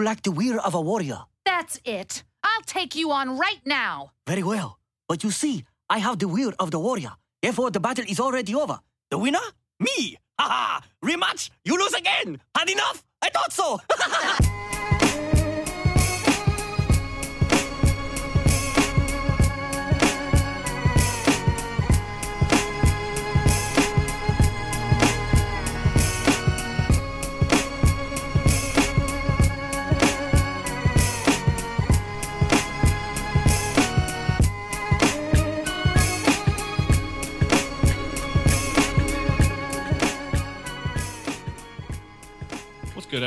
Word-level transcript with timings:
You 0.00 0.06
lack 0.06 0.22
the 0.22 0.32
will 0.32 0.58
of 0.64 0.74
a 0.74 0.80
warrior. 0.80 1.18
That's 1.44 1.78
it. 1.84 2.24
I'll 2.42 2.62
take 2.64 2.94
you 2.94 3.12
on 3.12 3.36
right 3.36 3.60
now. 3.66 4.12
Very 4.26 4.42
well. 4.42 4.78
But 5.06 5.22
you 5.22 5.30
see, 5.30 5.64
I 5.90 5.98
have 5.98 6.18
the 6.18 6.26
will 6.26 6.54
of 6.58 6.70
the 6.70 6.78
warrior. 6.78 7.10
Therefore, 7.42 7.70
the 7.70 7.80
battle 7.80 8.06
is 8.08 8.18
already 8.18 8.54
over. 8.54 8.80
The 9.10 9.18
winner? 9.18 9.46
Me! 9.78 10.16
Ha 10.38 10.48
ha! 10.48 10.82
Rematch! 11.04 11.50
You 11.66 11.78
lose 11.78 11.92
again! 11.92 12.40
Had 12.56 12.70
enough? 12.70 13.04
I 13.20 13.28
thought 13.28 13.52
so! 13.52 13.78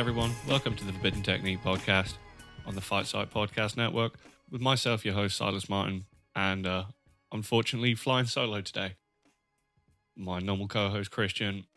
everyone? 0.04 0.36
Welcome 0.50 0.76
to 0.76 0.84
the 0.84 0.92
Forbidden 0.92 1.24
Technique 1.24 1.64
podcast 1.64 2.16
on 2.66 2.76
the 2.76 2.82
Fight 2.82 3.08
Site 3.08 3.32
Podcast 3.32 3.78
Network 3.78 4.20
with 4.52 4.60
myself, 4.60 5.06
your 5.06 5.14
host, 5.14 5.38
Silas 5.38 5.70
Martin, 5.70 6.08
and 6.36 6.68
uh, 6.68 6.84
unfortunately 7.32 7.96
flying 7.96 8.26
solo 8.26 8.60
today. 8.60 8.96
My 10.18 10.40
normal 10.40 10.68
co 10.68 10.90
host, 10.90 11.10
Christian, 11.10 11.68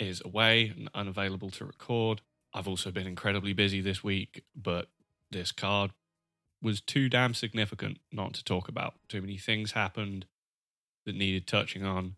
is 0.00 0.20
away 0.24 0.72
and 0.76 0.90
unavailable 0.96 1.48
to 1.50 1.64
record. 1.64 2.22
I've 2.52 2.66
also 2.66 2.90
been 2.90 3.06
incredibly 3.06 3.52
busy 3.52 3.80
this 3.80 4.02
week, 4.02 4.42
but 4.56 4.88
this 5.30 5.52
card 5.52 5.92
was 6.60 6.80
too 6.80 7.08
damn 7.08 7.34
significant 7.34 7.98
not 8.10 8.34
to 8.34 8.42
talk 8.42 8.66
about. 8.66 8.94
Too 9.08 9.20
many 9.20 9.36
things 9.36 9.72
happened 9.72 10.26
that 11.04 11.14
needed 11.14 11.46
touching 11.46 11.84
on. 11.84 12.16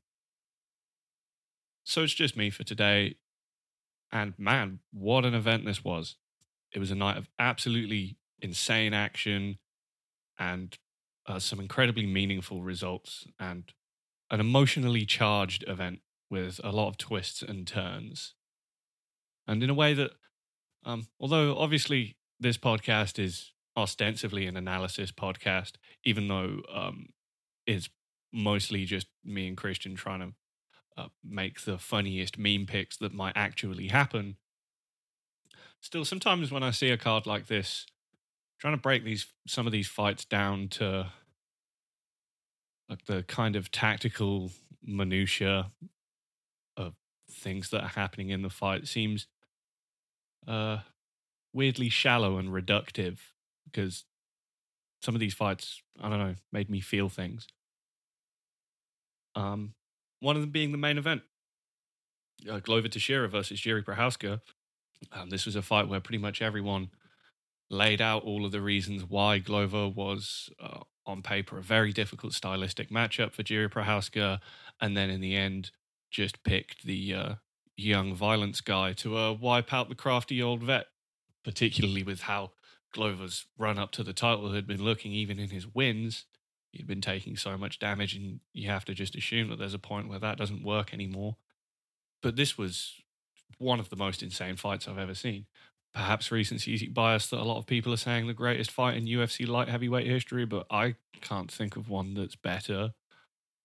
So 1.84 2.05
it's 2.05 2.15
just 2.15 2.39
me 2.39 2.48
for 2.48 2.65
today. 2.65 3.17
And 4.11 4.34
man, 4.39 4.81
what 4.92 5.25
an 5.25 5.34
event 5.34 5.64
this 5.64 5.84
was. 5.84 6.17
It 6.73 6.78
was 6.78 6.91
a 6.91 6.95
night 6.95 7.17
of 7.17 7.28
absolutely 7.39 8.17
insane 8.41 8.95
action 8.95 9.59
and 10.39 10.77
uh, 11.27 11.39
some 11.39 11.61
incredibly 11.61 12.06
meaningful 12.06 12.62
results 12.62 13.27
and 13.39 13.73
an 14.31 14.41
emotionally 14.41 15.05
charged 15.05 15.65
event 15.67 16.00
with 16.31 16.61
a 16.62 16.70
lot 16.70 16.89
of 16.89 16.98
twists 16.98 17.42
and 17.42 17.67
turns. 17.67 18.34
And 19.47 19.62
in 19.62 19.70
a 19.70 19.75
way 19.75 19.95
that, 19.95 20.12
um, 20.84 21.09
although 21.19 21.56
obviously 21.56 22.17
this 22.39 22.59
podcast 22.59 23.19
is 23.19 23.53
ostensibly 23.77 24.47
an 24.47 24.56
analysis 24.56 25.12
podcast, 25.12 25.72
even 26.05 26.28
though 26.28 26.61
um, 26.72 27.09
it's 27.67 27.89
mostly 28.33 28.84
just 28.84 29.06
me 29.25 29.48
and 29.48 29.56
Christian 29.56 29.95
trying 29.95 30.20
to 30.20 30.34
uh, 30.99 31.09
make 31.25 31.63
the 31.63 31.79
funniest 31.79 32.37
meme 32.37 32.67
picks 32.67 32.97
that 32.97 33.15
might 33.15 33.35
actually 33.37 33.89
happen. 33.89 34.37
Still, 35.81 36.05
sometimes 36.05 36.51
when 36.51 36.65
I 36.65 36.73
see 36.73 36.91
a 36.91 36.99
card 36.99 37.25
like 37.25 37.47
this, 37.47 37.87
trying 38.59 38.75
to 38.75 38.81
break 38.81 39.05
these 39.05 39.27
some 39.47 39.67
of 39.67 39.73
these 39.73 39.87
fights 39.87 40.25
down 40.25 40.69
to 40.69 41.13
like 42.89 43.05
the 43.05 43.23
kind 43.23 43.55
of 43.55 43.71
tactical 43.71 44.51
minutia 44.83 45.71
of 46.77 46.95
things 47.31 47.71
that 47.71 47.83
are 47.83 47.89
happening 47.89 48.31
in 48.31 48.43
the 48.43 48.51
fight 48.51 48.89
seems 48.89 49.27
uh 50.47 50.79
weirdly 51.53 51.89
shallow 51.89 52.39
and 52.39 52.49
reductive 52.49 53.19
because 53.67 54.05
some 55.03 55.15
of 55.15 55.21
these 55.21 55.35
fights 55.35 55.83
i 56.01 56.09
don't 56.09 56.19
know 56.19 56.35
made 56.53 56.71
me 56.71 56.81
feel 56.81 57.09
things 57.09 57.47
um 59.35 59.75
one 60.21 60.37
of 60.37 60.43
them 60.43 60.51
being 60.51 60.73
the 60.73 60.79
main 60.79 60.99
event 60.99 61.23
uh, 62.51 62.61
Glover 62.61 62.89
Teixeira 62.89 63.29
versus 63.29 63.61
Jiri 63.61 63.84
Prochazka. 63.84 64.41
Um, 65.12 65.31
this 65.31 65.47
was 65.47 65.56
a 65.56 65.62
fight 65.62 65.89
where 65.89 66.01
pretty 66.01 66.19
much 66.19 66.43
everyone 66.43 66.91
laid 67.71 68.01
out 68.01 68.25
all 68.25 68.45
of 68.45 68.53
the 68.53 68.61
reasons 68.61 69.05
why 69.05 69.39
Glover 69.39 69.89
was, 69.89 70.51
uh, 70.61 70.81
on 71.07 71.23
paper, 71.23 71.59
a 71.59 71.62
very 71.62 71.93
difficult 71.93 72.33
stylistic 72.33 72.91
matchup 72.91 73.33
for 73.33 73.43
Jiri 73.43 73.71
Prochazka, 73.71 74.41
and 74.81 74.97
then 74.97 75.11
in 75.11 75.21
the 75.21 75.37
end, 75.37 75.71
just 76.11 76.43
picked 76.43 76.84
the 76.84 77.15
uh, 77.15 77.34
young 77.77 78.15
violence 78.15 78.61
guy 78.61 78.93
to 78.95 79.17
uh, 79.17 79.33
wipe 79.33 79.73
out 79.73 79.89
the 79.89 79.95
crafty 79.95 80.43
old 80.43 80.62
vet, 80.62 80.87
particularly 81.45 82.03
with 82.03 82.23
how 82.23 82.53
Glover's 82.93 83.47
run 83.59 83.78
up 83.78 83.93
to 83.93 84.03
the 84.03 84.15
title 84.15 84.53
had 84.53 84.67
been 84.67 84.83
looking, 84.83 85.12
even 85.12 85.39
in 85.39 85.51
his 85.51 85.67
wins 85.67 86.25
he'd 86.73 86.87
been 86.87 87.01
taking 87.01 87.37
so 87.37 87.56
much 87.56 87.79
damage, 87.79 88.15
and 88.15 88.41
you 88.53 88.69
have 88.71 88.84
to 88.87 88.95
just 88.95 89.17
assume 89.17 89.49
that 89.51 89.59
there's 89.59 89.75
a 89.75 89.79
point 89.79 90.09
where 90.09 90.19
that 90.19 90.39
doesn't 90.39 90.65
work 90.65 90.93
anymore. 90.93 91.37
But 92.23 92.37
this 92.37 92.59
was 92.59 92.95
one 93.59 93.81
of 93.81 93.91
the 93.91 93.97
most 93.97 94.23
insane 94.23 94.56
fights 94.56 94.87
I've 94.87 94.99
ever 94.99 95.15
seen. 95.15 95.47
Perhaps 95.95 96.31
recency 96.31 96.87
bias 96.89 97.28
that 97.28 97.41
a 97.41 97.45
lot 97.45 97.59
of 97.59 97.67
people 97.67 97.93
are 97.93 97.99
saying 97.99 98.27
the 98.27 98.34
greatest 98.34 98.71
fight 98.71 98.97
in 98.97 99.07
UFC 99.07 99.49
light 99.49 99.69
heavyweight 99.69 100.07
history, 100.07 100.45
but 100.45 100.67
I 100.71 100.97
can't 101.21 101.51
think 101.51 101.77
of 101.77 101.89
one 101.89 102.15
that's 102.15 102.37
better. 102.37 102.93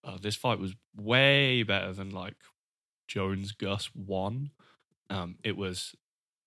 Uh, 0.02 0.18
this 0.20 0.36
fight 0.36 0.58
was 0.58 0.74
way 0.96 1.62
better 1.62 1.92
than 1.92 2.10
like 2.10 2.34
Jones 3.08 3.52
Gus 3.52 3.90
one. 3.94 4.50
Um, 5.10 5.36
it 5.44 5.56
was 5.56 5.94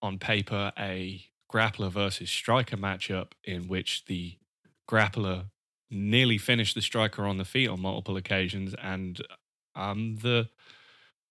on 0.02 0.18
paper 0.18 0.72
a 0.78 1.24
grappler 1.52 1.92
versus 1.92 2.30
striker 2.30 2.78
matchup 2.78 3.32
in 3.44 3.68
which 3.68 4.06
the 4.06 4.38
grappler 4.90 5.46
nearly 5.90 6.38
finished 6.38 6.76
the 6.76 6.82
striker 6.82 7.26
on 7.26 7.38
the 7.38 7.46
feet 7.46 7.70
on 7.70 7.82
multiple 7.82 8.18
occasions, 8.18 8.76
and 8.82 9.22
um, 9.76 10.18
the 10.22 10.50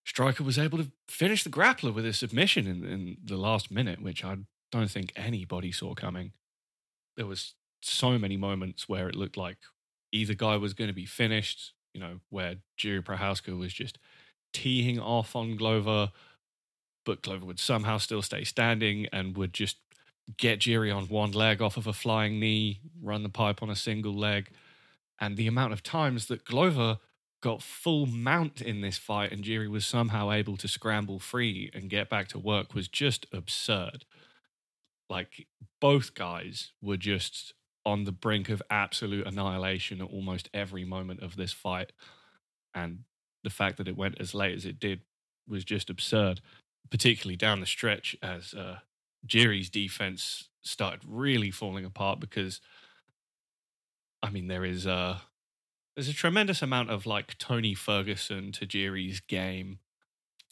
striker 0.04 0.44
was 0.44 0.58
able 0.58 0.78
to 0.78 0.90
finish 1.08 1.44
the 1.44 1.50
grappler 1.50 1.92
with 1.92 2.06
a 2.06 2.12
submission 2.12 2.66
in, 2.66 2.84
in 2.84 3.16
the 3.22 3.36
last 3.36 3.70
minute, 3.70 4.00
which 4.00 4.24
I 4.24 4.36
don't 4.70 4.90
think 4.90 5.12
anybody 5.16 5.72
saw 5.72 5.94
coming. 5.94 6.32
There 7.16 7.26
was 7.26 7.54
so 7.82 8.18
many 8.18 8.36
moments 8.36 8.88
where 8.88 9.08
it 9.08 9.14
looked 9.14 9.36
like 9.36 9.58
either 10.12 10.34
guy 10.34 10.56
was 10.56 10.74
going 10.74 10.88
to 10.88 10.94
be 10.94 11.06
finished, 11.06 11.72
you 11.92 12.00
know, 12.00 12.20
where 12.30 12.56
Jiri 12.78 13.04
Prochazka 13.04 13.56
was 13.58 13.72
just 13.72 13.98
teeing 14.52 14.98
off 14.98 15.36
on 15.36 15.56
Glover, 15.56 16.10
but 17.04 17.22
Glover 17.22 17.44
would 17.44 17.60
somehow 17.60 17.98
still 17.98 18.22
stay 18.22 18.44
standing 18.44 19.06
and 19.12 19.36
would 19.36 19.52
just 19.52 19.78
get 20.36 20.60
Jiri 20.60 20.94
on 20.94 21.04
one 21.04 21.32
leg 21.32 21.62
off 21.62 21.76
of 21.76 21.86
a 21.86 21.92
flying 21.92 22.40
knee, 22.40 22.80
run 23.00 23.22
the 23.22 23.28
pipe 23.28 23.62
on 23.62 23.70
a 23.70 23.76
single 23.76 24.14
leg. 24.14 24.50
And 25.20 25.36
the 25.36 25.46
amount 25.46 25.72
of 25.72 25.82
times 25.82 26.26
that 26.26 26.44
Glover 26.44 26.98
got 27.42 27.62
full 27.62 28.06
mount 28.06 28.60
in 28.60 28.80
this 28.80 28.98
fight 28.98 29.30
and 29.30 29.44
Jiri 29.44 29.70
was 29.70 29.86
somehow 29.86 30.32
able 30.32 30.56
to 30.56 30.68
scramble 30.68 31.18
free 31.18 31.70
and 31.72 31.90
get 31.90 32.08
back 32.08 32.28
to 32.28 32.38
work 32.38 32.74
was 32.74 32.88
just 32.88 33.26
absurd. 33.32 34.04
Like 35.08 35.46
both 35.80 36.14
guys 36.14 36.72
were 36.82 36.96
just 36.96 37.54
on 37.84 38.04
the 38.04 38.12
brink 38.12 38.48
of 38.48 38.60
absolute 38.68 39.26
annihilation 39.26 40.00
at 40.00 40.08
almost 40.08 40.50
every 40.52 40.84
moment 40.84 41.22
of 41.22 41.36
this 41.36 41.52
fight. 41.52 41.92
And 42.74 43.04
the 43.44 43.50
fact 43.50 43.76
that 43.76 43.86
it 43.86 43.96
went 43.96 44.20
as 44.20 44.34
late 44.34 44.56
as 44.56 44.66
it 44.66 44.80
did 44.80 45.02
was 45.46 45.64
just 45.64 45.88
absurd, 45.88 46.40
particularly 46.90 47.36
down 47.36 47.60
the 47.60 47.66
stretch 47.66 48.16
as 48.20 48.54
uh, 48.54 48.78
Jiri's 49.26 49.70
defense 49.70 50.48
started 50.62 51.00
really 51.06 51.50
falling 51.50 51.84
apart 51.84 52.20
because 52.20 52.60
I 54.22 54.30
mean 54.30 54.48
there 54.48 54.64
is 54.64 54.86
a 54.86 55.22
there's 55.94 56.08
a 56.08 56.14
tremendous 56.14 56.60
amount 56.60 56.90
of 56.90 57.06
like 57.06 57.38
Tony 57.38 57.74
Ferguson 57.74 58.52
to 58.52 58.66
Jiri's 58.66 59.20
game. 59.20 59.78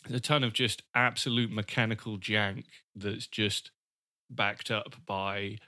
There's 0.04 0.18
a 0.18 0.22
ton 0.22 0.42
of 0.42 0.52
just 0.54 0.82
absolute 0.94 1.52
mechanical 1.52 2.18
jank 2.18 2.64
that's 2.94 3.26
just 3.26 3.70
backed 4.30 4.70
up 4.70 4.96
by 5.06 5.58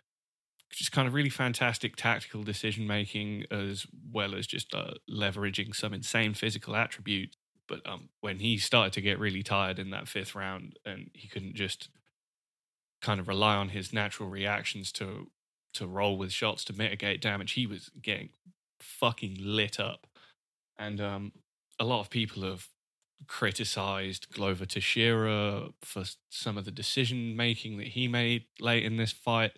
just 0.71 0.93
kind 0.93 1.07
of 1.07 1.15
really 1.15 1.31
fantastic 1.31 1.95
tactical 1.97 2.43
decision 2.43 2.87
making 2.87 3.45
as 3.51 3.87
well 4.13 4.35
as 4.35 4.47
just 4.47 4.75
uh, 4.75 4.93
leveraging 5.11 5.75
some 5.75 5.95
insane 5.95 6.35
physical 6.35 6.75
attributes. 6.75 7.37
But 7.69 7.87
um, 7.87 8.09
when 8.21 8.39
he 8.39 8.59
started 8.59 8.93
to 8.95 9.01
get 9.01 9.19
really 9.19 9.43
tired 9.43 9.79
in 9.79 9.91
that 9.91 10.09
fifth 10.09 10.35
round 10.35 10.79
and 10.85 11.11
he 11.15 11.29
couldn't 11.29 11.55
just 11.55 11.89
kind 13.07 13.21
of 13.21 13.29
rely 13.29 13.55
on 13.55 13.69
his 13.69 13.93
natural 13.93 14.29
reactions 14.29 14.91
to 14.91 15.31
to 15.75 15.87
roll 15.87 16.19
with 16.19 16.33
shots 16.33 16.65
to 16.65 16.73
mitigate 16.73 17.21
damage, 17.21 17.53
he 17.53 17.67
was 17.67 17.91
getting 18.03 18.31
fucking 18.81 19.37
lit 19.39 19.79
up. 19.79 20.07
And 20.79 21.01
um, 21.01 21.33
a 21.79 21.85
lot 21.85 22.01
of 22.01 22.11
people 22.11 22.43
have 22.43 22.67
criticized 23.29 24.33
Glover 24.33 24.67
Teixeira 24.67 25.69
for 25.83 26.05
some 26.31 26.59
of 26.59 26.65
the 26.65 26.71
decision 26.71 27.37
making 27.37 27.77
that 27.79 27.89
he 27.89 28.09
made 28.09 28.47
late 28.59 28.85
in 28.85 28.97
this 28.97 29.13
fight. 29.13 29.53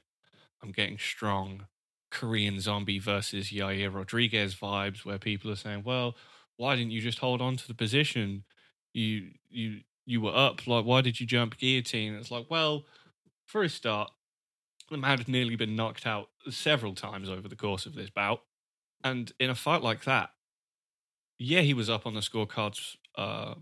I'm 0.62 0.72
getting 0.72 0.98
strong 0.98 1.66
Korean 2.10 2.60
zombie 2.60 2.98
versus 2.98 3.50
Yair 3.50 3.94
Rodriguez 3.94 4.56
vibes 4.56 5.04
where 5.04 5.18
people 5.18 5.50
are 5.50 5.56
saying, 5.56 5.84
well, 5.84 6.16
why 6.56 6.74
didn't 6.74 6.90
you 6.90 7.00
just 7.00 7.20
hold 7.20 7.40
on 7.40 7.56
to 7.56 7.68
the 7.68 7.74
position? 7.74 8.44
You 8.92 9.30
you 9.48 9.80
you 10.04 10.20
were 10.20 10.34
up. 10.34 10.66
Like, 10.66 10.84
why 10.84 11.00
did 11.00 11.20
you 11.20 11.26
jump 11.26 11.58
guillotine? 11.58 12.14
It's 12.14 12.30
like, 12.30 12.46
well, 12.50 12.84
for 13.48 13.62
a 13.64 13.68
start, 13.68 14.12
The 14.90 14.98
man 14.98 15.18
had 15.18 15.28
nearly 15.28 15.56
been 15.56 15.76
knocked 15.76 16.06
out 16.06 16.30
several 16.50 16.94
times 16.94 17.28
over 17.28 17.48
the 17.48 17.56
course 17.56 17.86
of 17.86 17.94
this 17.94 18.10
bout. 18.10 18.42
And 19.04 19.32
in 19.40 19.50
a 19.50 19.54
fight 19.54 19.82
like 19.82 20.04
that, 20.04 20.30
yeah, 21.38 21.60
he 21.60 21.74
was 21.74 21.88
up 21.88 22.06
on 22.06 22.14
the 22.14 22.20
scorecards 22.20 22.96
uh, 23.16 23.54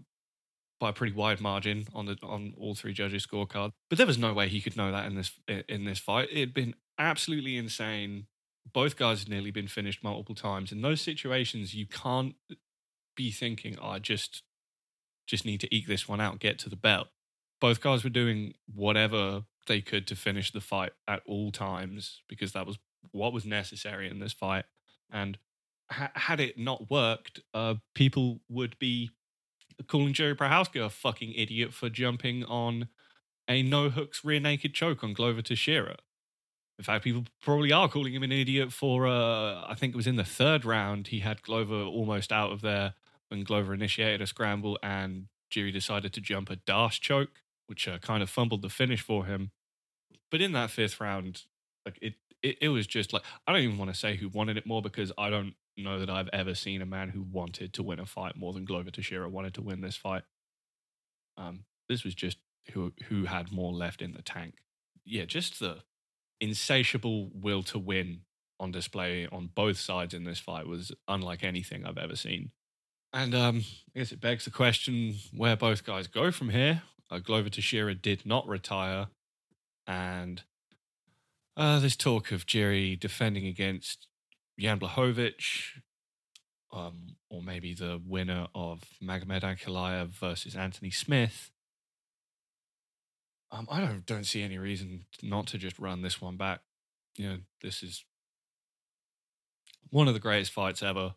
by 0.80 0.90
a 0.90 0.92
pretty 0.92 1.14
wide 1.14 1.40
margin 1.40 1.86
on 1.94 2.06
the 2.06 2.18
on 2.22 2.54
all 2.58 2.74
three 2.74 2.92
judges' 2.92 3.26
scorecard. 3.26 3.72
But 3.90 3.98
there 3.98 4.06
was 4.06 4.18
no 4.18 4.34
way 4.34 4.48
he 4.48 4.60
could 4.62 4.76
know 4.76 4.92
that 4.92 5.06
in 5.06 5.16
this 5.16 5.32
in 5.68 5.84
this 5.84 5.98
fight. 5.98 6.28
It 6.32 6.40
had 6.40 6.54
been 6.54 6.74
absolutely 6.98 7.56
insane. 7.56 8.26
Both 8.72 8.96
guys 8.96 9.20
had 9.20 9.30
nearly 9.30 9.50
been 9.50 9.68
finished 9.68 10.04
multiple 10.04 10.34
times. 10.34 10.72
In 10.72 10.82
those 10.82 11.00
situations, 11.00 11.74
you 11.74 11.86
can't 11.86 12.34
be 13.16 13.30
thinking, 13.30 13.78
oh, 13.80 13.90
"I 13.90 13.98
just 13.98 14.42
just 15.26 15.44
need 15.46 15.60
to 15.62 15.74
eke 15.74 15.86
this 15.88 16.08
one 16.08 16.20
out, 16.20 16.40
get 16.40 16.58
to 16.60 16.70
the 16.70 16.76
belt." 16.76 17.08
Both 17.60 17.80
guys 17.80 18.04
were 18.04 18.10
doing 18.10 18.54
whatever 18.72 19.44
they 19.66 19.80
could 19.80 20.06
to 20.08 20.16
finish 20.16 20.52
the 20.52 20.60
fight 20.60 20.92
at 21.06 21.22
all 21.26 21.50
times 21.50 22.22
because 22.28 22.52
that 22.52 22.66
was 22.66 22.78
what 23.12 23.32
was 23.32 23.44
necessary 23.44 24.08
in 24.10 24.18
this 24.18 24.32
fight. 24.32 24.64
And 25.10 25.38
ha- 25.90 26.10
had 26.14 26.40
it 26.40 26.58
not 26.58 26.90
worked, 26.90 27.40
uh, 27.54 27.74
people 27.94 28.40
would 28.48 28.78
be 28.78 29.10
calling 29.86 30.12
Jerry 30.12 30.34
Prochazka 30.34 30.86
a 30.86 30.90
fucking 30.90 31.32
idiot 31.32 31.72
for 31.72 31.88
jumping 31.88 32.44
on 32.44 32.88
a 33.48 33.62
no 33.62 33.90
hooks 33.90 34.24
rear 34.24 34.40
naked 34.40 34.74
choke 34.74 35.04
on 35.04 35.12
Glover 35.12 35.42
to 35.42 35.54
Teixeira. 35.54 35.96
In 36.78 36.84
fact, 36.84 37.04
people 37.04 37.24
probably 37.40 37.72
are 37.72 37.88
calling 37.88 38.12
him 38.12 38.22
an 38.22 38.32
idiot 38.32 38.72
for, 38.72 39.06
uh, 39.06 39.64
I 39.66 39.74
think 39.76 39.94
it 39.94 39.96
was 39.96 40.06
in 40.06 40.16
the 40.16 40.24
third 40.24 40.64
round, 40.64 41.08
he 41.08 41.20
had 41.20 41.42
Glover 41.42 41.82
almost 41.82 42.32
out 42.32 42.52
of 42.52 42.60
there 42.60 42.94
when 43.28 43.44
Glover 43.44 43.72
initiated 43.72 44.20
a 44.20 44.26
scramble 44.26 44.78
and 44.82 45.26
Jerry 45.48 45.72
decided 45.72 46.12
to 46.12 46.20
jump 46.20 46.50
a 46.50 46.56
dash 46.56 47.00
choke, 47.00 47.42
which 47.66 47.88
uh, 47.88 47.98
kind 47.98 48.22
of 48.22 48.28
fumbled 48.28 48.62
the 48.62 48.69
finish 48.69 49.00
for 49.00 49.24
him. 49.24 49.52
But 50.36 50.42
in 50.42 50.52
that 50.52 50.68
fifth 50.68 51.00
round, 51.00 51.44
like 51.86 51.98
it, 52.02 52.12
it, 52.42 52.58
it 52.60 52.68
was 52.68 52.86
just 52.86 53.14
like, 53.14 53.22
I 53.46 53.52
don't 53.52 53.62
even 53.62 53.78
want 53.78 53.90
to 53.90 53.98
say 53.98 54.16
who 54.16 54.28
wanted 54.28 54.58
it 54.58 54.66
more 54.66 54.82
because 54.82 55.10
I 55.16 55.30
don't 55.30 55.54
know 55.78 55.98
that 55.98 56.10
I've 56.10 56.28
ever 56.30 56.54
seen 56.54 56.82
a 56.82 56.84
man 56.84 57.08
who 57.08 57.22
wanted 57.22 57.72
to 57.72 57.82
win 57.82 57.98
a 57.98 58.04
fight 58.04 58.36
more 58.36 58.52
than 58.52 58.66
Glover 58.66 58.90
Teixeira 58.90 59.30
wanted 59.30 59.54
to 59.54 59.62
win 59.62 59.80
this 59.80 59.96
fight. 59.96 60.24
Um, 61.38 61.64
this 61.88 62.04
was 62.04 62.14
just 62.14 62.36
who 62.74 62.92
who 63.08 63.24
had 63.24 63.50
more 63.50 63.72
left 63.72 64.02
in 64.02 64.12
the 64.12 64.20
tank. 64.20 64.56
Yeah, 65.06 65.24
just 65.24 65.58
the 65.58 65.78
insatiable 66.38 67.30
will 67.32 67.62
to 67.62 67.78
win 67.78 68.20
on 68.60 68.72
display 68.72 69.26
on 69.32 69.48
both 69.54 69.78
sides 69.78 70.12
in 70.12 70.24
this 70.24 70.38
fight 70.38 70.66
was 70.66 70.92
unlike 71.08 71.44
anything 71.44 71.86
I've 71.86 71.96
ever 71.96 72.14
seen. 72.14 72.50
And 73.14 73.34
um, 73.34 73.64
I 73.94 74.00
guess 74.00 74.12
it 74.12 74.20
begs 74.20 74.44
the 74.44 74.50
question 74.50 75.14
where 75.34 75.56
both 75.56 75.82
guys 75.82 76.08
go 76.08 76.30
from 76.30 76.50
here. 76.50 76.82
Uh, 77.10 77.20
Glover 77.20 77.48
Teixeira 77.48 77.94
did 77.94 78.26
not 78.26 78.46
retire, 78.46 79.06
and 79.86 80.42
uh, 81.56 81.78
there's 81.78 81.96
talk 81.96 82.32
of 82.32 82.46
Jerry 82.46 82.96
defending 82.96 83.46
against 83.46 84.08
Jan 84.58 84.78
Blachowicz, 84.78 85.80
um, 86.72 87.16
or 87.30 87.42
maybe 87.42 87.74
the 87.74 88.00
winner 88.04 88.48
of 88.54 88.82
Magomed 89.02 89.42
Ankalaev 89.42 90.08
versus 90.08 90.54
Anthony 90.54 90.90
Smith. 90.90 91.50
Um, 93.50 93.68
I 93.70 93.80
don't 93.80 94.04
don't 94.04 94.26
see 94.26 94.42
any 94.42 94.58
reason 94.58 95.04
not 95.22 95.46
to 95.48 95.58
just 95.58 95.78
run 95.78 96.02
this 96.02 96.20
one 96.20 96.36
back. 96.36 96.60
You 97.16 97.28
know, 97.28 97.38
this 97.62 97.82
is 97.82 98.04
one 99.90 100.08
of 100.08 100.14
the 100.14 100.20
greatest 100.20 100.52
fights 100.52 100.82
ever. 100.82 101.14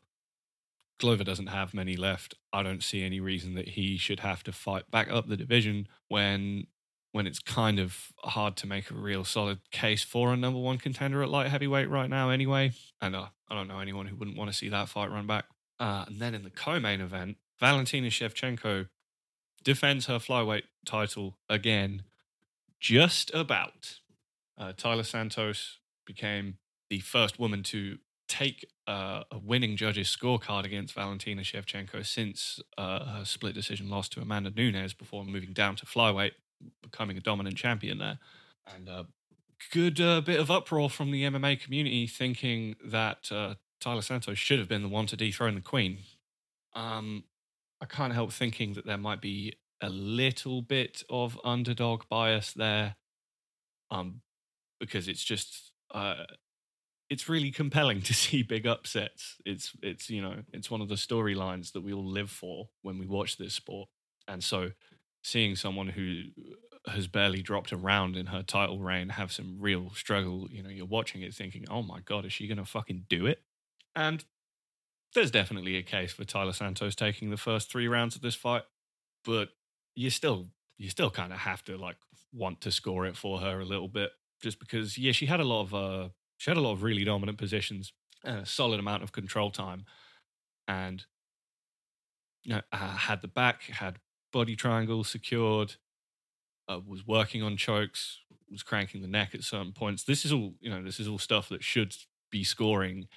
Glover 1.00 1.24
doesn't 1.24 1.48
have 1.48 1.74
many 1.74 1.96
left. 1.96 2.36
I 2.54 2.62
don't 2.62 2.84
see 2.84 3.04
any 3.04 3.20
reason 3.20 3.56
that 3.56 3.70
he 3.70 3.98
should 3.98 4.20
have 4.20 4.44
to 4.44 4.52
fight 4.52 4.92
back 4.92 5.10
up 5.10 5.28
the 5.28 5.38
division 5.38 5.88
when 6.08 6.68
when 7.12 7.26
it's 7.26 7.40
kind 7.40 7.80
of 7.80 8.12
hard 8.24 8.56
to 8.58 8.68
make 8.68 8.92
a 8.92 8.94
real 8.94 9.24
solid 9.24 9.60
case 9.72 10.04
for 10.04 10.32
a 10.32 10.38
number 10.38 10.60
one 10.60 10.78
contender 10.78 11.24
at 11.24 11.30
light 11.30 11.48
heavyweight 11.48 11.90
right 11.90 12.10
now, 12.10 12.30
anyway. 12.30 12.72
And 13.02 13.16
uh, 13.16 13.28
I 13.50 13.56
don't 13.56 13.68
know 13.68 13.80
anyone 13.80 14.06
who 14.06 14.16
wouldn't 14.16 14.38
want 14.38 14.52
to 14.52 14.56
see 14.56 14.70
that 14.70 14.90
fight 14.90 15.10
run 15.10 15.28
back. 15.28 15.46
Uh, 15.80 16.06
and 16.08 16.20
then 16.20 16.36
in 16.36 16.44
the 16.44 16.50
co 16.50 16.80
main 16.80 17.02
event, 17.02 17.38
Valentina 17.60 18.08
Shevchenko 18.08 18.88
defends 19.64 20.06
her 20.06 20.20
flyweight 20.20 20.64
title 20.86 21.38
again, 21.50 22.04
just 22.80 23.34
about. 23.34 24.00
Uh, 24.58 24.74
Taila 24.74 25.06
Santos 25.06 25.80
became 26.06 26.58
the 26.90 27.00
first 27.00 27.40
woman 27.40 27.64
to 27.64 27.98
take 28.28 28.66
uh, 28.88 29.24
a 29.32 29.40
winning 29.40 29.76
judge's 29.76 30.16
scorecard 30.16 30.64
against 30.64 30.94
Valentina 30.94 31.42
Shevchenko 31.42 32.06
since 32.06 32.60
uh, 32.78 33.18
her 33.18 33.26
split 33.26 33.56
decision 33.56 33.90
loss 33.90 34.08
to 34.10 34.22
Amanda 34.22 34.52
Nunes 34.52 34.94
before 34.94 35.26
moving 35.26 35.54
down 35.54 35.76
to 35.78 35.86
flyweight 35.86 36.34
becoming 36.82 37.18
a 37.18 37.22
dominant 37.22 37.58
champion 37.58 37.98
there. 37.98 38.20
And 38.76 38.88
a 38.88 38.94
uh, 38.94 39.04
good 39.72 40.00
uh, 40.00 40.22
bit 40.22 40.40
of 40.40 40.50
uproar 40.50 40.90
from 40.90 41.12
the 41.12 41.24
MMA 41.24 41.60
community 41.60 42.08
thinking 42.08 42.76
that 42.84 43.30
uh, 43.32 43.56
Taila 43.82 44.04
Santos 44.04 44.38
should 44.38 44.60
have 44.60 44.70
been 44.70 44.84
the 44.84 44.90
one 44.90 45.06
to 45.08 45.18
dethrone 45.18 45.56
the 45.56 45.62
Queen. 45.62 46.00
Um, 46.74 47.24
I 47.82 47.86
can't 47.86 48.14
help 48.14 48.32
thinking 48.32 48.74
that 48.74 48.86
there 48.86 48.98
might 48.98 49.22
be 49.22 49.54
a 49.82 49.90
little 49.90 50.62
bit 50.62 51.04
of 51.10 51.40
underdog 51.44 52.04
bias 52.10 52.54
there, 52.54 52.96
um, 53.90 54.22
because 54.80 55.08
it's 55.08 55.24
just 55.24 55.72
uh, 55.94 56.26
it's 57.10 57.30
really 57.30 57.52
compelling 57.52 58.02
to 58.04 58.14
see 58.14 58.44
big 58.44 58.68
upsets. 58.68 59.38
It's 59.46 59.74
it's 59.82 60.10
you 60.10 60.22
know 60.22 60.36
it's 60.54 60.70
one 60.70 60.82
of 60.82 60.90
the 60.90 60.96
storylines 60.96 61.72
that 61.74 61.82
we 61.82 61.94
all 61.94 62.06
live 62.06 62.30
for 62.30 62.70
when 62.82 62.98
we 62.98 63.08
watch 63.08 63.38
this 63.38 63.54
sport, 63.54 63.90
and 64.28 64.44
so 64.44 64.72
seeing 65.24 65.56
someone 65.56 65.90
who 65.90 66.24
has 66.88 67.08
barely 67.08 67.42
dropped 67.42 67.72
a 67.72 67.78
round 67.78 68.16
in 68.16 68.28
her 68.28 68.42
title 68.42 68.80
reign 68.80 69.10
have 69.10 69.32
some 69.32 69.58
real 69.60 69.92
struggle. 69.94 70.48
You 70.50 70.64
know, 70.64 70.70
you're 70.70 70.86
watching 70.86 71.22
it 71.22 71.34
thinking, 71.34 71.66
oh 71.70 71.82
my 71.82 72.00
God, 72.00 72.26
is 72.26 72.34
she 72.34 72.48
going 72.48 72.58
to 72.58 72.66
fucking 72.66 73.06
do 73.10 73.26
it? 73.26 73.42
And 73.96 74.24
there's 75.14 75.32
definitely 75.32 75.76
a 75.76 75.84
case 75.84 76.14
for 76.14 76.24
Taila 76.24 76.56
Santos 76.56 76.96
taking 76.96 77.30
the 77.30 77.38
first 77.38 77.72
three 77.72 77.88
rounds 77.88 78.16
of 78.16 78.22
this 78.22 78.36
fight, 78.36 78.64
but 79.26 79.50
you 79.96 80.10
still, 80.10 80.48
you 80.78 80.90
still 80.90 81.10
kind 81.10 81.34
of 81.34 81.40
have 81.40 81.64
to 81.66 81.78
like 81.78 81.98
want 82.32 82.62
to 82.62 82.72
score 82.72 83.06
it 83.06 83.18
for 83.18 83.40
her 83.40 83.60
a 83.60 83.66
little 83.66 83.88
bit 83.88 84.12
just 84.42 84.60
because, 84.60 84.98
yeah, 84.98 85.12
she 85.12 85.26
had 85.26 85.40
a 85.40 85.44
lot 85.44 85.62
of, 85.62 85.74
uh, 85.74 86.10
she 86.38 86.50
had 86.50 86.58
a 86.58 86.62
lot 86.62 86.74
of 86.74 86.84
really 86.84 87.04
dominant 87.04 87.38
positions 87.38 87.92
a 88.24 88.46
solid 88.46 88.80
amount 88.80 89.04
of 89.04 89.12
control 89.12 89.50
time 89.50 89.86
and 90.68 91.06
you 92.44 92.54
know, 92.54 92.62
uh, 92.72 92.96
had 92.96 93.22
the 93.22 93.28
back, 93.28 93.64
had 93.64 93.98
body 94.32 94.56
triangle 94.56 95.04
secured, 95.04 95.76
uh, 96.68 96.80
was 96.86 97.06
working 97.06 97.42
on 97.44 97.58
chokes, 97.58 98.20
was 98.52 98.64
cranking 98.64 99.02
the 99.02 99.08
neck 99.08 99.34
at 99.34 99.44
certain 99.44 99.72
points. 99.72 100.04
This 100.04 100.26
is 100.26 100.32
all, 100.32 100.54
you 100.60 100.70
know, 100.70 100.84
this 100.84 101.00
is 101.00 101.08
all 101.08 101.20
stuff 101.20 101.50
that 101.50 101.64
should 101.64 101.96
be 102.32 102.44
scoring. 102.44 103.08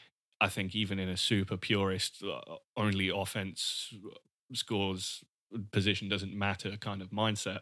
I 0.41 0.49
think 0.49 0.75
even 0.75 0.99
in 0.99 1.09
a 1.09 1.17
super 1.17 1.57
purist, 1.57 2.23
uh, 2.25 2.57
only 2.77 3.11
offense 3.15 3.95
scores 4.53 5.23
position 5.71 6.09
doesn't 6.09 6.35
matter 6.35 6.77
kind 6.79 7.03
of 7.03 7.11
mindset. 7.11 7.61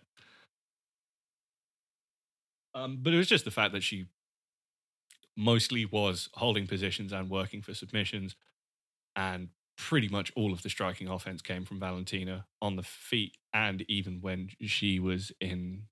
Um, 2.74 2.98
but 3.02 3.12
it 3.12 3.16
was 3.16 3.26
just 3.26 3.44
the 3.44 3.50
fact 3.50 3.72
that 3.72 3.82
she 3.82 4.06
mostly 5.36 5.84
was 5.84 6.28
holding 6.34 6.66
positions 6.66 7.12
and 7.12 7.28
working 7.30 7.62
for 7.62 7.74
submissions 7.74 8.36
and 9.16 9.48
pretty 9.80 10.08
much 10.08 10.30
all 10.36 10.52
of 10.52 10.62
the 10.62 10.68
striking 10.68 11.08
offense 11.08 11.40
came 11.40 11.64
from 11.64 11.80
Valentina 11.80 12.44
on 12.60 12.76
the 12.76 12.82
feet, 12.82 13.38
and 13.54 13.82
even 13.88 14.20
when 14.20 14.50
she 14.66 15.00
was 15.00 15.32
in 15.40 15.84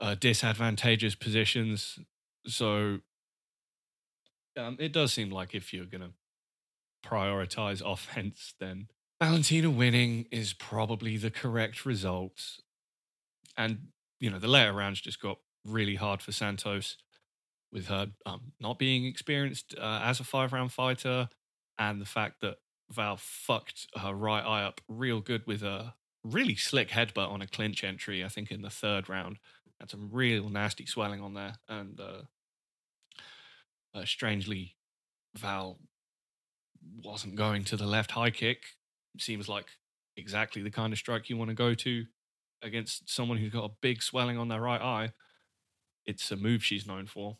uh, 0.00 0.14
disadvantageous 0.14 1.14
positions. 1.14 1.98
So 2.46 2.98
um, 4.56 4.76
it 4.78 4.92
does 4.92 5.14
seem 5.14 5.30
like 5.30 5.54
if 5.54 5.72
you're 5.72 5.86
going 5.86 6.02
to 6.02 6.12
prioritize 7.08 7.82
offense, 7.84 8.54
then 8.60 8.88
Valentina 9.22 9.70
winning 9.70 10.26
is 10.30 10.52
probably 10.52 11.16
the 11.16 11.30
correct 11.30 11.86
result. 11.86 12.58
And, 13.56 13.88
you 14.20 14.30
know, 14.30 14.38
the 14.38 14.48
later 14.48 14.74
rounds 14.74 15.00
just 15.00 15.20
got 15.22 15.38
really 15.64 15.94
hard 15.94 16.20
for 16.20 16.32
Santos 16.32 16.98
with 17.72 17.86
her 17.86 18.08
um, 18.26 18.52
not 18.60 18.78
being 18.78 19.06
experienced 19.06 19.74
uh, 19.78 20.00
as 20.04 20.20
a 20.20 20.24
five 20.24 20.52
round 20.52 20.72
fighter 20.72 21.30
and 21.80 22.00
the 22.00 22.06
fact 22.06 22.42
that 22.42 22.58
Val 22.90 23.16
fucked 23.16 23.88
her 23.96 24.12
right 24.12 24.44
eye 24.44 24.62
up 24.62 24.80
real 24.86 25.20
good 25.20 25.46
with 25.46 25.62
a 25.62 25.94
really 26.22 26.54
slick 26.54 26.90
headbutt 26.90 27.30
on 27.30 27.40
a 27.40 27.46
clinch 27.46 27.82
entry, 27.82 28.22
I 28.22 28.28
think 28.28 28.50
in 28.50 28.62
the 28.62 28.70
third 28.70 29.08
round. 29.08 29.38
Had 29.80 29.90
some 29.90 30.10
real 30.12 30.50
nasty 30.50 30.84
swelling 30.84 31.22
on 31.22 31.32
there. 31.32 31.54
And 31.66 31.98
uh, 31.98 32.22
uh, 33.94 34.04
strangely, 34.04 34.76
Val 35.34 35.78
wasn't 37.02 37.36
going 37.36 37.64
to 37.64 37.76
the 37.78 37.86
left 37.86 38.10
high 38.10 38.30
kick. 38.30 38.58
Seems 39.18 39.48
like 39.48 39.66
exactly 40.18 40.60
the 40.60 40.70
kind 40.70 40.92
of 40.92 40.98
strike 40.98 41.30
you 41.30 41.38
want 41.38 41.48
to 41.48 41.54
go 41.54 41.72
to 41.72 42.04
against 42.62 43.08
someone 43.08 43.38
who's 43.38 43.52
got 43.52 43.64
a 43.64 43.74
big 43.80 44.02
swelling 44.02 44.36
on 44.36 44.48
their 44.48 44.60
right 44.60 44.82
eye. 44.82 45.12
It's 46.04 46.30
a 46.30 46.36
move 46.36 46.62
she's 46.62 46.86
known 46.86 47.06
for. 47.06 47.38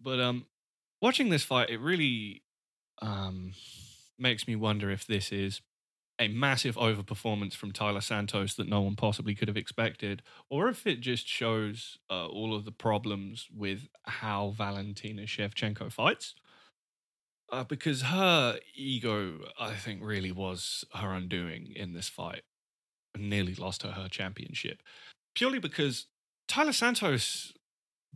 But 0.00 0.18
um, 0.18 0.46
watching 1.00 1.28
this 1.28 1.44
fight, 1.44 1.70
it 1.70 1.78
really 1.78 2.42
um, 3.00 3.52
makes 4.18 4.46
me 4.46 4.56
wonder 4.56 4.90
if 4.90 5.06
this 5.06 5.32
is 5.32 5.60
a 6.20 6.28
massive 6.28 6.76
overperformance 6.76 7.54
from 7.54 7.72
Taila 7.72 8.02
Santos 8.02 8.54
that 8.54 8.68
no 8.68 8.80
one 8.80 8.96
possibly 8.96 9.34
could 9.34 9.48
have 9.48 9.56
expected, 9.56 10.22
or 10.50 10.68
if 10.68 10.86
it 10.86 11.00
just 11.00 11.28
shows 11.28 11.98
uh, 12.10 12.26
all 12.26 12.54
of 12.54 12.64
the 12.64 12.72
problems 12.72 13.46
with 13.54 13.88
how 14.04 14.52
Valentina 14.56 15.22
Shevchenko 15.22 15.92
fights. 15.92 16.34
Uh, 17.50 17.64
because 17.64 18.02
her 18.02 18.58
ego, 18.74 19.38
I 19.58 19.72
think, 19.74 20.00
really 20.02 20.32
was 20.32 20.84
her 20.94 21.12
undoing 21.12 21.72
in 21.74 21.94
this 21.94 22.08
fight. 22.08 22.42
And 23.14 23.30
nearly 23.30 23.54
lost 23.54 23.84
her 23.84 23.92
her 23.92 24.08
championship. 24.08 24.82
Purely 25.34 25.58
because 25.58 26.06
Taila 26.46 26.74
Santos 26.74 27.54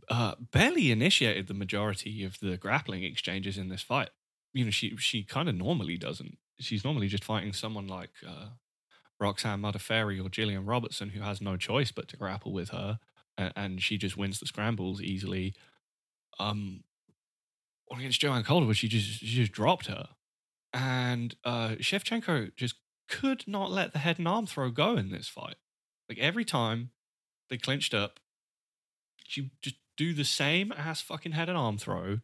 uh, 0.09 0.35
barely 0.51 0.91
initiated 0.91 1.47
the 1.47 1.53
majority 1.55 2.23
of 2.23 2.39
the 2.41 2.57
grappling 2.57 3.03
exchanges 3.03 3.57
in 3.57 3.69
this 3.69 3.81
fight. 3.81 4.09
You 4.53 4.65
know, 4.65 4.71
she 4.71 4.95
she 4.97 5.23
kind 5.23 5.49
of 5.49 5.55
normally 5.55 5.97
doesn't. 5.97 6.37
She's 6.59 6.83
normally 6.83 7.07
just 7.07 7.23
fighting 7.23 7.53
someone 7.53 7.87
like 7.87 8.11
uh, 8.27 8.49
Roxanne 9.19 9.61
Modafferi 9.61 10.23
or 10.23 10.29
Gillian 10.29 10.65
Robertson, 10.65 11.09
who 11.09 11.21
has 11.21 11.41
no 11.41 11.57
choice 11.57 11.91
but 11.91 12.07
to 12.09 12.17
grapple 12.17 12.53
with 12.53 12.69
her, 12.69 12.99
and, 13.37 13.53
and 13.55 13.81
she 13.81 13.97
just 13.97 14.17
wins 14.17 14.39
the 14.39 14.45
scrambles 14.45 15.01
easily. 15.01 15.55
Um, 16.39 16.83
against 17.91 18.21
Joanne 18.21 18.43
Calderwood, 18.43 18.77
she 18.77 18.87
just 18.87 19.19
she 19.19 19.27
just 19.27 19.51
dropped 19.51 19.87
her, 19.87 20.09
and 20.73 21.35
uh, 21.43 21.69
Shevchenko 21.79 22.55
just 22.55 22.75
could 23.07 23.43
not 23.47 23.71
let 23.71 23.93
the 23.93 23.99
head 23.99 24.17
and 24.17 24.27
arm 24.27 24.45
throw 24.45 24.69
go 24.69 24.95
in 24.95 25.11
this 25.11 25.27
fight. 25.27 25.55
Like 26.09 26.17
every 26.19 26.45
time 26.45 26.91
they 27.49 27.57
clinched 27.57 27.93
up, 27.93 28.19
she 29.25 29.51
just 29.61 29.75
do 29.97 30.13
the 30.13 30.25
same 30.25 30.71
ass 30.71 31.01
fucking 31.01 31.33
head 31.33 31.49
and 31.49 31.57
arm 31.57 31.77
throw, 31.77 32.19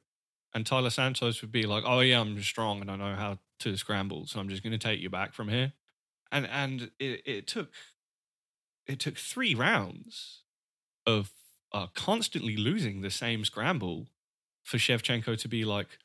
and 0.53 0.65
Taila 0.65 0.91
Santos 0.91 1.41
would 1.41 1.51
be 1.51 1.63
like, 1.63 1.84
"Oh 1.86 2.00
yeah, 2.00 2.20
I'm 2.20 2.41
strong 2.41 2.82
and 2.82 2.89
I 2.89 2.96
know 2.96 3.15
how 3.15 3.39
to 3.60 3.77
scramble, 3.77 4.25
so 4.25 4.39
I'm 4.39 4.50
just 4.50 4.63
going 4.63 4.72
to 4.72 4.77
take 4.77 5.00
you 5.00 5.10
back 5.10 5.34
from 5.34 5.50
here." 5.50 5.74
And 6.32 6.48
and 6.48 6.91
it, 7.00 7.22
it 7.25 7.48
took 7.48 7.70
it 8.88 9.00
took 9.00 9.18
three 9.18 9.53
rounds 9.53 10.44
of 11.06 11.32
uh, 11.72 11.88
constantly 11.94 12.58
losing 12.58 13.01
the 13.01 13.12
same 13.12 13.46
scramble 13.46 14.08
for 14.63 14.77
Shevchenko 14.77 15.38
to 15.39 15.48
be 15.48 15.65
like, 15.65 16.00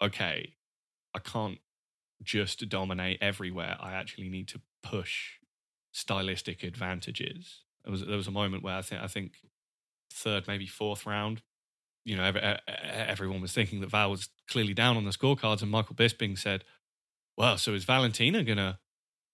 "Okay, 0.00 0.54
I 1.14 1.18
can't 1.18 1.58
just 2.22 2.68
dominate 2.68 3.18
everywhere. 3.20 3.76
I 3.80 3.92
actually 3.92 4.28
need 4.28 4.48
to 4.48 4.60
push 4.82 5.38
stylistic 5.92 6.62
advantages." 6.62 7.62
There 7.84 7.90
was 7.90 8.06
there 8.06 8.16
was 8.16 8.28
a 8.28 8.32
moment 8.32 8.62
where 8.62 8.76
I 8.76 8.82
think 8.82 9.02
I 9.02 9.06
think 9.08 9.32
third, 10.12 10.46
maybe 10.46 10.66
fourth 10.66 11.06
round, 11.06 11.42
you 12.08 12.16
know, 12.16 12.24
every, 12.24 12.40
everyone 12.66 13.42
was 13.42 13.52
thinking 13.52 13.82
that 13.82 13.90
Val 13.90 14.10
was 14.10 14.30
clearly 14.48 14.72
down 14.72 14.96
on 14.96 15.04
the 15.04 15.10
scorecards, 15.10 15.60
and 15.60 15.70
Michael 15.70 15.94
Bisping 15.94 16.38
said, 16.38 16.64
"Well, 17.36 17.58
so 17.58 17.74
is 17.74 17.84
Valentina 17.84 18.42
gonna, 18.42 18.78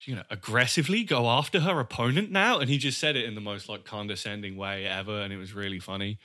you 0.03 0.17
know, 0.17 0.25
aggressively 0.29 1.05
go 1.05 1.29
after 1.29 1.61
her 1.61 1.79
opponent 1.79 2.33
now?" 2.33 2.59
And 2.59 2.69
he 2.69 2.77
just 2.77 2.99
said 2.99 3.15
it 3.15 3.27
in 3.27 3.37
the 3.37 3.41
most 3.41 3.69
like 3.69 3.85
condescending 3.85 4.57
way 4.57 4.87
ever, 4.87 5.21
and 5.21 5.33
it 5.33 5.37
was 5.37 5.55
really 5.55 5.79
funny 5.79 6.19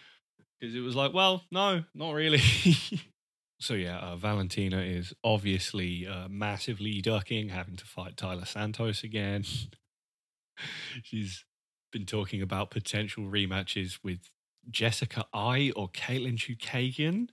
because 0.60 0.74
it 0.74 0.80
was 0.80 0.96
like, 0.96 1.14
"Well, 1.14 1.44
no, 1.52 1.84
not 1.94 2.14
really." 2.14 2.42
so 3.60 3.76
yeah, 3.76 4.00
uh, 4.00 4.16
Valentina 4.16 4.82
is 4.82 5.14
obviously 5.24 6.08
uh, 6.08 6.28
massively 6.30 7.00
ducking, 7.00 7.50
having 7.50 7.76
to 7.76 7.86
fight 7.86 8.16
Taila 8.16 8.48
Santos 8.48 9.04
again. 9.04 9.44
She's 11.04 11.46
been 11.92 12.08
talking 12.08 12.42
about 12.42 12.72
potential 12.72 13.26
rematches 13.26 14.00
with 14.04 14.32
Jessica 14.70 15.26
Eye 15.34 15.72
or 15.76 15.90
Katlyn 15.90 16.38
Chookagian, 16.38 17.30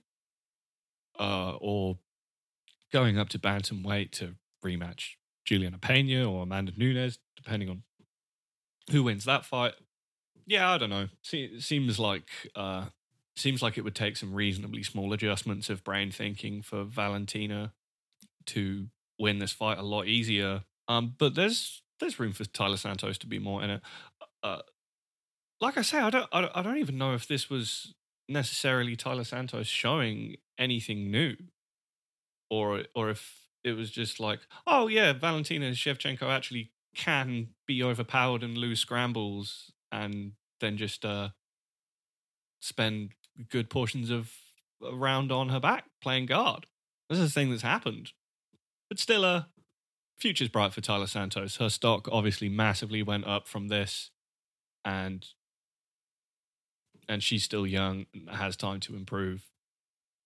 uh, 1.19 1.55
or 1.59 1.97
going 2.91 3.17
up 3.17 3.29
to 3.29 3.39
bantamweight 3.39 4.11
to 4.11 4.35
rematch 4.63 5.15
Juliana 5.45 5.77
Pena 5.77 6.29
or 6.29 6.43
Amanda 6.43 6.73
Nunes, 6.75 7.19
depending 7.35 7.69
on 7.69 7.83
who 8.91 9.03
wins 9.03 9.25
that 9.25 9.45
fight. 9.45 9.73
Yeah, 10.45 10.71
I 10.71 10.77
don't 10.77 10.89
know. 10.89 11.09
Se- 11.21 11.59
seems 11.59 11.99
like 11.99 12.29
uh, 12.55 12.85
seems 13.35 13.61
like 13.61 13.77
it 13.77 13.83
would 13.83 13.95
take 13.95 14.17
some 14.17 14.33
reasonably 14.33 14.83
small 14.83 15.13
adjustments 15.13 15.69
of 15.69 15.83
brain 15.83 16.11
thinking 16.11 16.61
for 16.61 16.83
Valentina 16.83 17.73
to 18.47 18.87
win 19.19 19.39
this 19.39 19.51
fight 19.51 19.77
a 19.77 19.83
lot 19.83 20.07
easier. 20.07 20.63
Um, 20.87 21.15
but 21.17 21.35
there's 21.35 21.81
there's 21.99 22.19
room 22.19 22.31
for 22.31 22.45
Taila 22.45 22.77
Santos 22.77 23.17
to 23.19 23.27
be 23.27 23.39
more 23.39 23.63
in 23.63 23.69
it. 23.69 23.81
Uh, 24.41 24.59
like 25.59 25.77
I 25.77 25.81
say, 25.81 25.99
I 25.99 26.09
don't, 26.09 26.29
I 26.31 26.61
don't 26.61 26.77
even 26.77 26.97
know 26.97 27.13
if 27.13 27.27
this 27.27 27.49
was 27.49 27.93
necessarily 28.29 28.95
Taila 28.95 29.25
Santos 29.25 29.67
showing 29.67 30.37
anything 30.57 31.09
new, 31.11 31.35
or 32.49 32.83
or 32.95 33.09
if 33.09 33.47
it 33.63 33.73
was 33.73 33.91
just 33.91 34.19
like, 34.19 34.39
oh 34.65 34.87
yeah, 34.87 35.13
Valentina 35.13 35.71
Shevchenko 35.71 36.23
actually 36.23 36.71
can 36.95 37.49
be 37.67 37.83
overpowered 37.83 38.43
and 38.43 38.57
lose 38.57 38.79
scrambles, 38.79 39.71
and 39.91 40.33
then 40.59 40.77
just 40.77 41.05
uh, 41.05 41.29
spend 42.61 43.11
good 43.49 43.69
portions 43.69 44.09
of 44.09 44.31
a 44.83 44.95
round 44.95 45.31
on 45.31 45.49
her 45.49 45.59
back 45.59 45.85
playing 46.01 46.25
guard. 46.25 46.65
This 47.09 47.19
is 47.19 47.31
a 47.31 47.33
thing 47.33 47.49
that's 47.49 47.61
happened, 47.63 48.11
but 48.89 48.99
still, 48.99 49.25
uh, 49.25 49.43
future's 50.19 50.49
bright 50.49 50.73
for 50.73 50.81
Taila 50.81 51.07
Santos. 51.07 51.57
Her 51.57 51.69
stock 51.69 52.07
obviously 52.11 52.49
massively 52.49 53.01
went 53.01 53.25
up 53.25 53.47
from 53.47 53.69
this, 53.69 54.11
and 54.85 55.25
and 57.07 57.23
she's 57.23 57.43
still 57.43 57.65
young, 57.65 58.05
and 58.13 58.29
has 58.29 58.55
time 58.55 58.79
to 58.81 58.95
improve. 58.95 59.47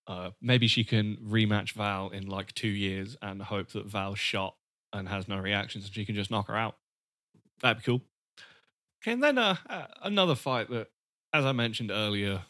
Uh, 0.07 0.31
maybe 0.41 0.67
she 0.67 0.83
can 0.83 1.17
rematch 1.17 1.73
Val 1.73 2.09
in 2.09 2.27
like 2.27 2.53
two 2.53 2.67
years 2.67 3.15
and 3.21 3.41
hope 3.41 3.69
that 3.69 3.85
Val's 3.85 4.19
shot 4.19 4.55
and 4.91 5.07
has 5.07 5.27
no 5.27 5.37
reactions 5.37 5.85
and 5.85 5.93
she 5.93 6.05
can 6.05 6.15
just 6.15 6.31
knock 6.31 6.47
her 6.47 6.57
out. 6.57 6.75
That'd 7.61 7.77
be 7.77 7.83
cool. 7.83 8.01
Okay, 9.01 9.13
and 9.13 9.23
then 9.23 9.37
uh, 9.37 9.55
another 10.03 10.35
fight 10.35 10.69
that, 10.69 10.87
as 11.33 11.45
I 11.45 11.51
mentioned 11.51 11.91
earlier, 11.91 12.41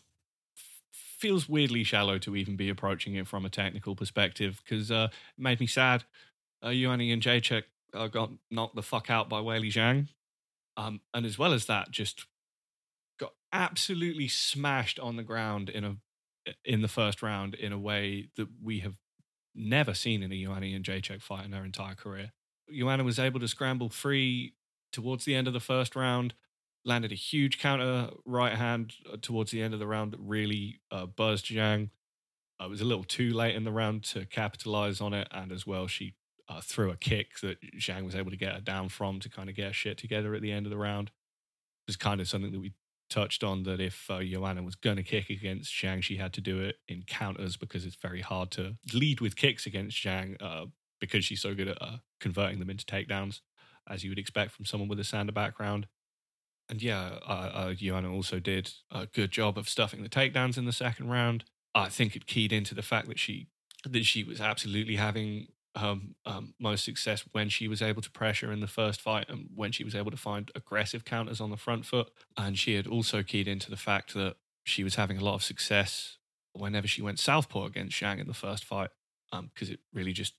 feels 0.94 1.48
weirdly 1.48 1.84
shallow 1.84 2.18
to 2.18 2.36
even 2.36 2.56
be 2.56 2.70
approaching 2.70 3.16
it 3.16 3.28
from 3.28 3.46
a 3.46 3.50
technical 3.50 3.96
perspective 3.96 4.62
because 4.64 4.92
uh, 4.92 5.10
it 5.38 5.42
made 5.42 5.60
me 5.60 5.68
sad. 5.68 6.04
Uh, 6.64 6.74
Joanna 6.74 7.04
Jędrzejczyk 7.04 7.64
uh, 7.94 8.08
got 8.08 8.32
knocked 8.50 8.76
the 8.76 8.82
fuck 8.82 9.10
out 9.10 9.30
by 9.30 9.40
Weili 9.40 9.72
Zhang. 9.72 10.08
Um, 10.78 11.02
and 11.14 11.26
as 11.26 11.38
well 11.38 11.54
as 11.54 11.66
that, 11.66 11.92
just 11.92 12.26
absolutely 13.54 14.28
smashed 14.28 15.00
on 15.00 15.16
the 15.16 15.24
ground 15.24 15.70
in 15.70 15.84
a 15.84 15.96
in 16.66 16.82
the 16.82 16.88
first 16.88 17.22
round 17.22 17.54
in 17.54 17.72
a 17.72 17.78
way 17.78 18.30
that 18.36 18.48
we 18.62 18.80
have 18.80 18.96
never 19.54 19.94
seen 19.94 20.24
in 20.24 20.32
a 20.32 20.44
Joanna 20.44 20.66
Jędrzejczyk 20.66 21.22
fight 21.22 21.46
in 21.46 21.52
her 21.52 21.64
entire 21.64 21.96
career. 21.96 22.32
Joanna 22.74 23.04
was 23.04 23.20
able 23.20 23.40
to 23.40 23.48
scramble 23.48 23.90
free 23.90 24.56
towards 24.92 25.26
the 25.26 25.36
end 25.36 25.48
of 25.48 25.54
the 25.54 25.60
first 25.60 25.96
round, 25.96 26.34
landed 26.84 27.12
a 27.12 27.16
huge 27.16 27.60
counter 27.60 28.10
right 28.26 28.54
hand 28.54 28.94
uh, 29.12 29.18
towards 29.22 29.52
the 29.52 29.62
end 29.62 29.74
of 29.74 29.80
the 29.80 29.88
round 29.88 30.14
that 30.14 30.20
really 30.20 30.82
uh, 30.92 31.06
buzzed 31.06 31.46
Zhang. 31.46 31.90
Uh, 32.60 32.66
it 32.66 32.70
was 32.70 32.82
a 32.82 32.86
little 32.86 33.04
too 33.04 33.32
late 33.32 33.56
in 33.56 33.64
the 33.64 33.72
round 33.72 34.04
to 34.04 34.26
capitalize 34.26 35.02
on 35.02 35.14
it, 35.14 35.28
and 35.32 35.52
as 35.52 35.68
well, 35.68 35.88
she 35.88 36.16
uh, 36.50 36.62
threw 36.62 36.92
a 36.92 36.98
kick 36.98 37.40
that 37.42 37.58
Zhang 37.78 38.06
was 38.06 38.16
able 38.16 38.32
to 38.32 38.38
get 38.38 38.54
her 38.54 38.62
down 38.62 38.90
from 38.90 39.20
to 39.20 39.30
kind 39.30 39.50
of 39.50 39.56
get 39.56 39.68
her 39.68 39.74
shit 39.74 39.98
together 39.98 40.34
at 40.34 40.42
the 40.42 40.52
end 40.52 40.66
of 40.66 40.70
the 40.70 40.78
round. 40.78 41.10
It 41.10 41.90
was 41.90 41.98
kind 41.98 42.22
of 42.22 42.28
something 42.28 42.52
that 42.52 42.60
we 42.60 42.74
touched 43.12 43.44
on 43.44 43.64
that 43.64 43.80
if 43.80 44.10
uh, 44.10 44.24
Joanna 44.24 44.64
was 44.64 44.76
going 44.76 44.96
to 44.96 45.04
kick 45.04 45.30
against 45.30 45.72
Zhang, 45.72 46.02
she 46.02 46.18
had 46.18 46.34
to 46.34 46.42
do 46.42 46.60
it 46.62 46.78
in 46.88 47.04
counters 47.04 47.58
because 47.58 47.86
it's 47.86 47.96
very 47.96 48.22
hard 48.22 48.50
to 48.52 48.78
lead 48.94 49.22
with 49.22 49.36
kicks 49.36 49.68
against 49.68 49.98
Zhang 49.98 50.42
uh, 50.42 50.66
because 51.00 51.26
she's 51.26 51.42
so 51.42 51.54
good 51.54 51.68
at 51.68 51.82
uh, 51.82 51.98
converting 52.20 52.60
them 52.60 52.70
into 52.70 52.86
takedowns, 52.86 53.42
as 53.88 54.04
you 54.04 54.10
would 54.10 54.18
expect 54.18 54.52
from 54.52 54.66
someone 54.66 54.90
with 54.90 55.00
a 55.00 55.04
Sanda 55.04 55.34
background. 55.34 55.88
And 56.70 56.82
yeah, 56.82 57.20
uh, 57.28 57.52
uh, 57.54 57.74
Joanna 57.74 58.12
also 58.12 58.40
did 58.40 58.72
a 58.90 59.06
good 59.06 59.30
job 59.30 59.58
of 59.58 59.68
stuffing 59.68 60.04
the 60.04 60.10
takedowns 60.10 60.58
in 60.58 60.66
the 60.66 60.72
second 60.72 61.10
round. 61.10 61.44
I 61.76 61.90
think 61.90 62.16
it 62.16 62.26
keyed 62.26 62.54
into 62.54 62.74
the 62.74 62.82
fact 62.82 63.08
that 63.10 63.20
she 63.20 63.48
that 63.84 64.06
she 64.06 64.24
was 64.24 64.40
absolutely 64.40 64.96
having 64.96 65.48
her 65.78 65.96
um, 66.26 66.54
most 66.60 66.84
success 66.84 67.24
when 67.32 67.50
she 67.50 67.68
was 67.68 67.82
able 67.82 68.02
to 68.02 68.12
pressure 68.12 68.52
in 68.52 68.60
the 68.60 68.68
first 68.68 69.00
fight 69.00 69.26
and 69.30 69.48
when 69.56 69.72
she 69.72 69.84
was 69.84 69.96
able 69.96 70.12
to 70.12 70.18
find 70.18 70.52
aggressive 70.54 71.06
counters 71.06 71.40
on 71.40 71.50
the 71.50 71.58
front 71.58 71.86
foot. 71.86 72.10
And 72.38 72.58
she 72.58 72.76
had 72.76 72.88
also 72.88 73.24
keyed 73.24 73.48
into 73.48 73.70
the 73.70 73.78
fact 73.78 74.14
that 74.14 74.36
she 74.66 74.84
was 74.84 74.96
having 74.96 75.18
a 75.18 75.24
lot 75.24 75.36
of 75.36 75.44
success 75.44 76.18
whenever 76.54 76.88
she 76.88 77.02
went 77.02 77.20
southpaw 77.20 77.66
against 77.66 78.00
Zhang 78.00 78.20
in 78.20 78.28
the 78.28 78.34
first 78.34 78.66
fight, 78.66 78.90
because 79.32 79.70
um, 79.70 79.74
it 79.74 79.80
really 79.94 80.12
just 80.12 80.34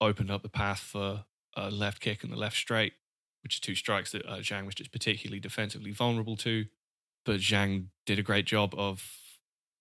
opened 0.00 0.30
up 0.30 0.42
the 0.42 0.48
path 0.48 0.80
for 0.80 1.24
a 1.54 1.70
left 1.70 2.00
kick 2.00 2.22
and 2.24 2.32
the 2.32 2.36
left 2.36 2.56
straight, 2.56 2.94
which 3.42 3.58
are 3.58 3.60
two 3.60 3.74
strikes 3.74 4.12
that 4.12 4.24
uh, 4.26 4.38
Zhang 4.38 4.64
was 4.64 4.74
just 4.74 4.92
particularly 4.92 5.40
defensively 5.40 5.90
vulnerable 5.90 6.36
to. 6.38 6.64
But 7.26 7.40
Zhang 7.40 7.88
did 8.06 8.18
a 8.18 8.22
great 8.22 8.46
job 8.46 8.74
of 8.78 9.18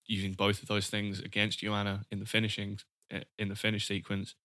using 0.06 0.34
both 0.34 0.62
of 0.62 0.68
those 0.68 0.90
things 0.90 1.20
against 1.20 1.60
Joanna 1.60 2.04
in 2.12 2.20
the 2.20 2.26
finishings 2.26 2.84
eh, 3.12 3.24
in 3.38 3.48
the 3.48 3.56
finish 3.56 3.88
sequence 3.88 4.36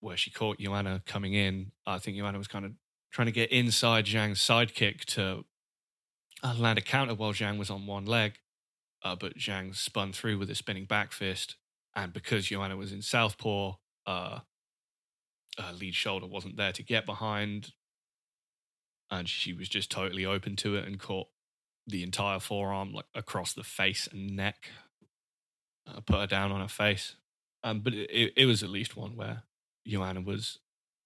where 0.00 0.16
she 0.16 0.30
caught 0.30 0.58
Joanna 0.58 1.02
coming 1.06 1.34
in. 1.34 1.72
I 1.86 1.98
think 1.98 2.16
Joanna 2.16 2.38
was 2.38 2.48
kind 2.48 2.64
of 2.64 2.72
trying 3.12 3.26
to 3.26 3.32
get 3.32 3.52
inside 3.52 4.06
Zhang's 4.06 4.40
sidekick 4.40 5.04
to 5.16 5.44
uh, 6.42 6.54
land 6.58 6.78
a 6.78 6.82
counter 6.82 7.14
while 7.14 7.32
Zhang 7.32 7.58
was 7.58 7.70
on 7.70 7.86
one 7.86 8.06
leg. 8.06 8.34
Uh, 9.02 9.16
but 9.16 9.36
Zhang 9.38 9.74
spun 9.76 10.12
through 10.12 10.38
with 10.38 10.50
a 10.50 10.54
spinning 10.54 10.86
back 10.86 11.12
fist. 11.12 11.56
And 11.94 12.12
because 12.12 12.46
Joanna 12.46 12.76
was 12.76 12.92
in 12.92 13.02
southpaw, 13.02 13.74
uh, 14.06 14.40
lead 15.74 15.94
shoulder 15.94 16.26
wasn't 16.26 16.56
there 16.56 16.72
to 16.72 16.82
get 16.82 17.06
behind. 17.06 17.72
and 19.10 19.28
she 19.28 19.52
was 19.52 19.68
just 19.68 19.90
totally 19.90 20.24
open 20.24 20.56
to 20.56 20.76
it 20.76 20.86
and 20.86 20.98
caught 21.00 21.28
the 21.86 22.02
entire 22.02 22.38
forearm 22.40 22.92
like 22.92 23.06
across 23.14 23.52
the 23.52 23.64
face 23.64 24.08
and 24.10 24.36
neck. 24.36 24.70
Uh, 25.86 26.00
put 26.00 26.20
her 26.20 26.26
down 26.26 26.52
on 26.52 26.60
her 26.60 26.68
face, 26.68 27.16
um, 27.64 27.80
but 27.80 27.94
it, 27.94 28.32
it 28.36 28.46
was 28.46 28.62
at 28.62 28.70
least 28.70 28.96
one 28.96 29.16
where 29.16 29.42
Joanna 29.86 30.20
was 30.20 30.58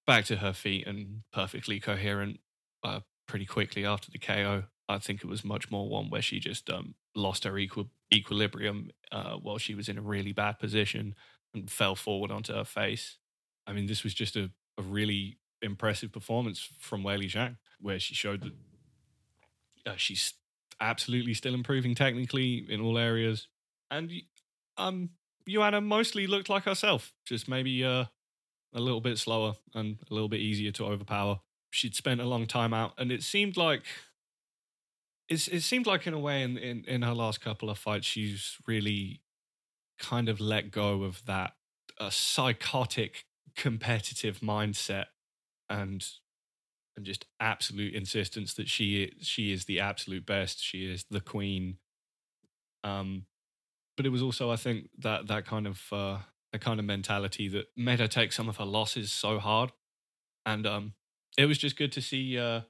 back 0.07 0.25
to 0.27 0.37
her 0.37 0.53
feet 0.53 0.87
and 0.87 1.23
perfectly 1.33 1.81
coherent 1.81 2.41
uh, 2.83 3.01
pretty 3.27 3.47
quickly 3.47 3.85
after 3.85 4.11
the 4.11 4.19
KO. 4.19 4.65
I 4.89 4.99
think 4.99 5.25
it 5.25 5.29
was 5.29 5.45
much 5.45 5.71
more 5.71 5.89
one 5.89 6.11
where 6.11 6.23
she 6.23 6.41
just 6.41 6.69
um, 6.69 6.95
lost 7.15 7.45
her 7.45 7.59
equi- 7.59 7.89
equilibrium 8.13 8.91
uh, 9.11 9.35
while 9.35 9.59
she 9.59 9.75
was 9.75 9.89
in 9.89 9.97
a 9.97 10.03
really 10.03 10.33
bad 10.33 10.59
position 10.59 11.15
and 11.55 11.71
fell 11.71 11.95
forward 11.95 12.31
onto 12.31 12.53
her 12.53 12.65
face. 12.65 13.19
I 13.67 13.73
mean, 13.73 13.87
this 13.87 14.05
was 14.05 14.13
just 14.13 14.37
a, 14.37 14.51
a 14.77 14.83
really 14.83 15.39
impressive 15.63 16.13
performance 16.13 16.69
from 16.79 17.03
Weili 17.03 17.31
Zhang, 17.31 17.57
where 17.81 17.99
she 17.99 18.15
showed 18.15 18.43
that 18.43 18.53
uh, 19.87 19.97
she's 19.97 20.35
absolutely 20.81 21.35
still 21.35 21.55
improving 21.55 21.95
technically 21.95 22.67
in 22.69 22.81
all 22.81 22.99
areas. 22.99 23.49
And 23.91 24.13
um, 24.77 25.11
Joanna 25.49 25.81
mostly 25.81 26.27
looked 26.27 26.49
like 26.49 26.65
herself, 26.65 27.13
just 27.25 27.49
maybe 27.49 27.85
uh, 27.85 28.05
a 28.75 28.81
little 28.81 29.01
bit 29.01 29.19
slower 29.19 29.55
and 29.75 29.99
a 30.11 30.15
little 30.15 30.29
bit 30.29 30.41
easier 30.41 30.73
to 30.73 30.85
overpower. 30.85 31.41
She'd 31.71 31.95
spent 31.95 32.21
a 32.21 32.25
long 32.25 32.47
time 32.47 32.75
out, 32.75 32.93
and 32.99 33.11
it 33.11 33.23
seemed 33.23 33.57
like 33.57 33.83
it's, 35.29 35.49
it 35.49 35.63
seemed 35.63 35.87
like 35.87 36.07
in 36.07 36.15
a 36.15 36.19
way 36.19 36.43
in, 36.43 36.57
in, 36.59 36.85
in 36.87 37.03
her 37.03 37.15
last 37.15 37.41
couple 37.41 37.71
of 37.71 37.79
fights 37.79 38.07
she's 38.07 38.57
really 38.67 39.23
kind 39.99 40.29
of 40.29 40.41
let 40.41 40.71
go 40.71 41.03
of 41.05 41.25
that 41.27 41.53
uh, 41.99 42.11
psychotic 42.11 43.25
competitive 43.57 44.41
mindset 44.41 45.07
and 45.71 46.07
and 46.97 47.07
just 47.07 47.27
absolute 47.41 47.95
insistence 47.95 48.55
that 48.55 48.69
she 48.69 49.13
she 49.21 49.53
is 49.53 49.65
the 49.65 49.81
absolute 49.81 50.27
best 50.27 50.63
she 50.63 50.91
is 50.91 51.05
the 51.11 51.21
queen 51.21 51.79
um 52.83 53.25
but 53.97 54.05
it 54.05 54.11
was 54.11 54.23
also 54.23 54.51
i 54.51 54.57
think 54.57 54.89
that 54.99 55.27
that 55.29 55.47
kind 55.47 55.67
of 55.67 55.81
uh 55.93 56.19
the 56.55 56.59
kind 56.61 56.79
of 56.79 56.87
mentality 56.87 57.49
that 57.49 57.67
made 57.77 57.99
her 57.99 58.07
take 58.07 58.33
some 58.33 58.49
of 58.49 58.59
her 58.59 58.65
losses 58.65 59.11
so 59.11 59.41
hard. 59.41 59.73
And 60.47 60.67
um 60.67 60.95
it 61.37 61.47
was 61.47 61.59
just 61.59 61.77
good 61.77 61.91
to 61.93 62.01
see 62.01 62.39
uh 62.39 62.61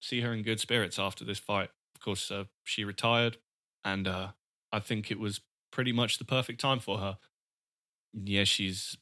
see 0.00 0.20
her 0.20 0.32
in 0.32 0.42
good 0.42 0.60
spirits 0.60 1.00
after 1.00 1.24
this 1.24 1.40
fight. 1.40 1.70
Of 1.96 2.00
course, 2.00 2.30
uh, 2.30 2.44
she 2.62 2.84
retired, 2.84 3.38
and 3.84 4.06
uh, 4.06 4.28
I 4.72 4.78
think 4.78 5.10
it 5.10 5.18
was 5.18 5.40
pretty 5.72 5.92
much 5.92 6.18
the 6.18 6.24
perfect 6.24 6.60
time 6.60 6.78
for 6.78 6.98
her. 6.98 7.18
Yeah, 8.14 8.44
she's 8.44 8.96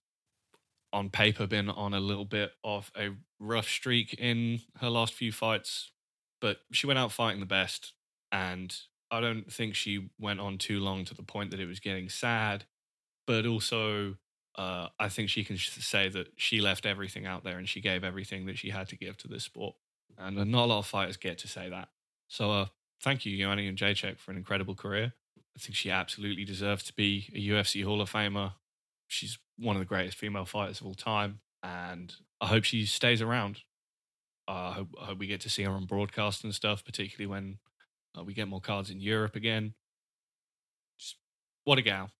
on 0.94 1.10
paper 1.10 1.46
been 1.46 1.68
on 1.68 1.92
a 1.92 2.00
little 2.00 2.24
bit 2.24 2.52
of 2.64 2.90
a 2.96 3.10
rough 3.38 3.68
streak 3.68 4.14
in 4.14 4.60
her 4.80 4.88
last 4.88 5.12
few 5.12 5.32
fights, 5.32 5.92
but 6.40 6.60
she 6.72 6.86
went 6.86 6.98
out 6.98 7.12
fighting 7.12 7.40
the 7.40 7.46
best, 7.46 7.92
and 8.32 8.74
I 9.10 9.20
don't 9.20 9.52
think 9.52 9.74
she 9.74 10.08
went 10.18 10.40
on 10.40 10.56
too 10.56 10.80
long 10.80 11.04
to 11.04 11.14
the 11.14 11.22
point 11.22 11.50
that 11.50 11.60
it 11.60 11.66
was 11.66 11.80
getting 11.80 12.08
sad, 12.08 12.64
but 13.26 13.46
also 13.46 14.14
uh, 14.56 14.88
I 14.98 15.08
think 15.08 15.28
she 15.28 15.44
can 15.44 15.58
say 15.58 16.08
that 16.08 16.28
she 16.36 16.60
left 16.60 16.86
everything 16.86 17.26
out 17.26 17.44
there 17.44 17.58
and 17.58 17.68
she 17.68 17.80
gave 17.80 18.04
everything 18.04 18.46
that 18.46 18.58
she 18.58 18.70
had 18.70 18.88
to 18.88 18.96
give 18.96 19.16
to 19.18 19.28
this 19.28 19.44
sport. 19.44 19.74
And 20.18 20.36
not 20.36 20.64
a 20.64 20.66
lot 20.66 20.78
of 20.78 20.86
fighters 20.86 21.16
get 21.18 21.38
to 21.38 21.48
say 21.48 21.68
that. 21.68 21.88
So 22.28 22.50
uh, 22.50 22.66
thank 23.02 23.26
you, 23.26 23.36
Joanna 23.36 23.62
Jędrzejczyk, 23.62 24.18
for 24.18 24.30
an 24.30 24.38
incredible 24.38 24.74
career. 24.74 25.12
I 25.56 25.58
think 25.58 25.74
she 25.74 25.90
absolutely 25.90 26.44
deserves 26.44 26.84
to 26.84 26.94
be 26.94 27.28
a 27.34 27.48
UFC 27.54 27.84
Hall 27.84 28.00
of 28.00 28.10
Famer. 28.10 28.52
She's 29.08 29.38
one 29.58 29.76
of 29.76 29.80
the 29.80 29.86
greatest 29.86 30.16
female 30.16 30.44
fighters 30.44 30.80
of 30.80 30.86
all 30.86 30.94
time, 30.94 31.40
and 31.62 32.14
I 32.40 32.46
hope 32.46 32.64
she 32.64 32.84
stays 32.86 33.22
around. 33.22 33.60
Uh, 34.48 34.52
I, 34.52 34.72
hope, 34.72 34.88
I 35.00 35.04
hope 35.06 35.18
we 35.18 35.26
get 35.26 35.40
to 35.42 35.50
see 35.50 35.62
her 35.62 35.70
on 35.70 35.86
broadcast 35.86 36.44
and 36.44 36.54
stuff, 36.54 36.84
particularly 36.84 37.26
when 37.26 37.58
uh, 38.18 38.24
we 38.24 38.34
get 38.34 38.48
more 38.48 38.60
cards 38.60 38.90
in 38.90 39.00
Europe 39.00 39.36
again. 39.36 39.74
Just 40.98 41.16
what 41.64 41.78
a 41.78 41.82
gal. 41.82 42.10